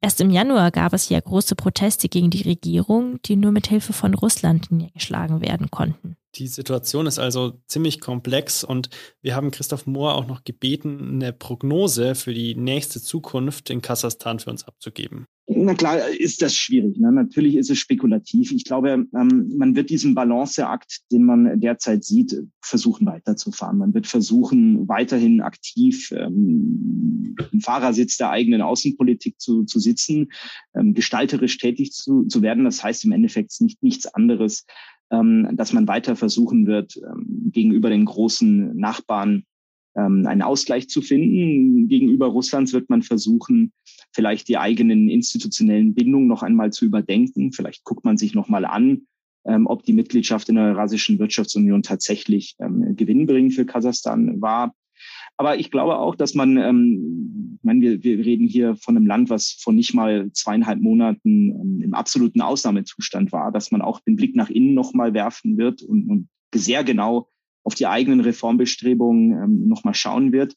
[0.01, 3.93] Erst im Januar gab es ja große Proteste gegen die Regierung, die nur mit Hilfe
[3.93, 6.17] von Russland niedergeschlagen werden konnten.
[6.35, 8.89] Die Situation ist also ziemlich komplex und
[9.21, 14.39] wir haben Christoph Mohr auch noch gebeten, eine Prognose für die nächste Zukunft in Kasachstan
[14.39, 15.25] für uns abzugeben.
[15.45, 16.97] Na klar, ist das schwierig.
[16.97, 17.11] Ne?
[17.11, 18.51] Natürlich ist es spekulativ.
[18.53, 23.77] Ich glaube, ähm, man wird diesen Balanceakt, den man derzeit sieht, versuchen weiterzufahren.
[23.77, 30.31] Man wird versuchen, weiterhin aktiv ähm, im Fahrersitz der eigenen Außenpolitik zu, zu sitzen,
[30.75, 32.63] ähm, gestalterisch tätig zu, zu werden.
[32.63, 34.65] Das heißt im Endeffekt nicht nichts anderes,
[35.11, 39.43] ähm, dass man weiter versuchen wird, ähm, gegenüber den großen Nachbarn
[39.95, 41.87] ähm, einen Ausgleich zu finden.
[41.87, 43.71] Gegenüber Russlands wird man versuchen,
[44.11, 47.51] vielleicht die eigenen institutionellen Bindungen noch einmal zu überdenken.
[47.51, 49.07] Vielleicht guckt man sich noch mal an,
[49.45, 54.73] ähm, ob die Mitgliedschaft in der Eurasischen Wirtschaftsunion tatsächlich ähm, gewinnbringend für Kasachstan war.
[55.37, 59.07] Aber ich glaube auch, dass man, ähm, ich meine, wir, wir reden hier von einem
[59.07, 63.99] Land, was vor nicht mal zweieinhalb Monaten ähm, im absoluten Ausnahmezustand war, dass man auch
[63.99, 67.29] den Blick nach innen nochmal werfen wird und, und sehr genau
[67.63, 70.55] auf die eigenen Reformbestrebungen ähm, nochmal schauen wird.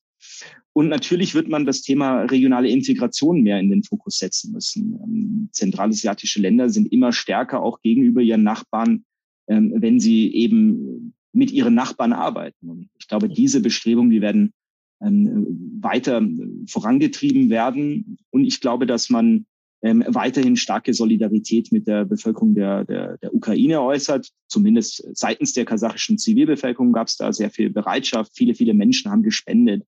[0.73, 4.99] Und natürlich wird man das Thema regionale Integration mehr in den Fokus setzen müssen.
[5.03, 9.05] Ähm, zentralasiatische Länder sind immer stärker auch gegenüber ihren Nachbarn,
[9.49, 12.69] ähm, wenn sie eben mit ihren Nachbarn arbeiten.
[12.69, 14.53] Und ich glaube, diese Bestrebungen, die werden
[15.01, 16.27] ähm, weiter
[16.67, 18.19] vorangetrieben werden.
[18.31, 19.47] Und ich glaube, dass man
[19.87, 24.30] ähm, weiterhin starke Solidarität mit der Bevölkerung der, der, der Ukraine äußert.
[24.49, 28.32] Zumindest seitens der kasachischen Zivilbevölkerung gab es da sehr viel Bereitschaft.
[28.34, 29.84] Viele, viele Menschen haben gespendet.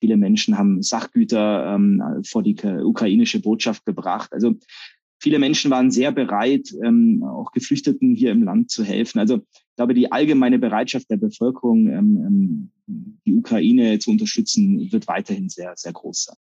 [0.00, 4.32] Viele Menschen haben Sachgüter ähm, vor die ukrainische Botschaft gebracht.
[4.32, 4.54] Also
[5.20, 9.18] viele Menschen waren sehr bereit, ähm, auch Geflüchteten hier im Land zu helfen.
[9.18, 15.06] Also ich glaube, die allgemeine Bereitschaft der Bevölkerung, ähm, ähm die Ukraine zu unterstützen, wird
[15.06, 16.36] weiterhin sehr, sehr groß sein.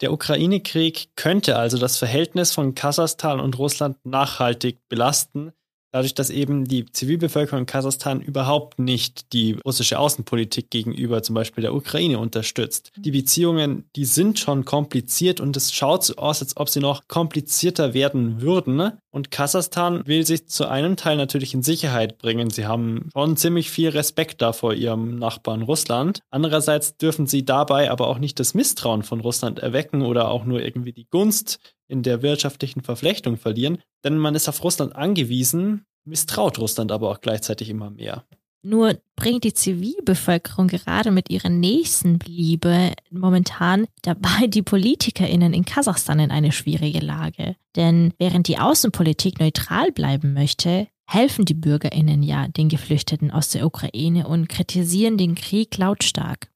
[0.00, 5.52] Der Ukraine-Krieg könnte also das Verhältnis von Kasachstan und Russland nachhaltig belasten,
[5.92, 11.62] dadurch, dass eben die Zivilbevölkerung in Kasachstan überhaupt nicht die russische Außenpolitik gegenüber zum Beispiel
[11.62, 12.92] der Ukraine unterstützt.
[12.98, 17.08] Die Beziehungen, die sind schon kompliziert und es schaut so aus, als ob sie noch
[17.08, 18.92] komplizierter werden würden.
[19.16, 22.50] Und Kasachstan will sich zu einem Teil natürlich in Sicherheit bringen.
[22.50, 26.20] Sie haben schon ziemlich viel Respekt da vor ihrem Nachbarn Russland.
[26.28, 30.60] Andererseits dürfen sie dabei aber auch nicht das Misstrauen von Russland erwecken oder auch nur
[30.60, 36.58] irgendwie die Gunst in der wirtschaftlichen Verflechtung verlieren, denn man ist auf Russland angewiesen, misstraut
[36.58, 38.26] Russland aber auch gleichzeitig immer mehr.
[38.68, 46.32] Nur bringt die Zivilbevölkerung gerade mit ihrer Nächstenliebe momentan dabei die PolitikerInnen in Kasachstan in
[46.32, 47.54] eine schwierige Lage.
[47.76, 53.64] Denn während die Außenpolitik neutral bleiben möchte, helfen die BürgerInnen ja den Geflüchteten aus der
[53.64, 56.48] Ukraine und kritisieren den Krieg lautstark.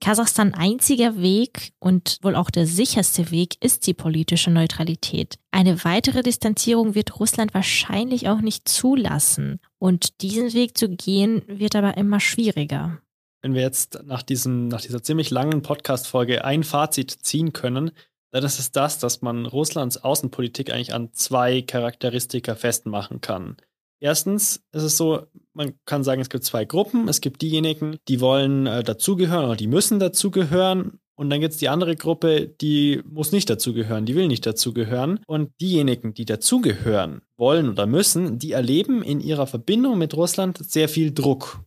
[0.00, 5.38] Kasachstan einziger Weg und wohl auch der sicherste Weg ist die politische Neutralität.
[5.50, 9.60] Eine weitere Distanzierung wird Russland wahrscheinlich auch nicht zulassen.
[9.78, 13.00] Und diesen Weg zu gehen wird aber immer schwieriger.
[13.42, 17.90] Wenn wir jetzt nach, diesem, nach dieser ziemlich langen Podcast-Folge ein Fazit ziehen können,
[18.30, 23.56] dann ist es das, dass man Russlands Außenpolitik eigentlich an zwei Charakteristika festmachen kann.
[24.00, 27.08] Erstens ist es so, man kann sagen, es gibt zwei Gruppen.
[27.08, 31.00] Es gibt diejenigen, die wollen äh, dazugehören oder die müssen dazugehören.
[31.16, 35.18] Und dann gibt es die andere Gruppe, die muss nicht dazugehören, die will nicht dazugehören.
[35.26, 40.88] Und diejenigen, die dazugehören wollen oder müssen, die erleben in ihrer Verbindung mit Russland sehr
[40.88, 41.60] viel Druck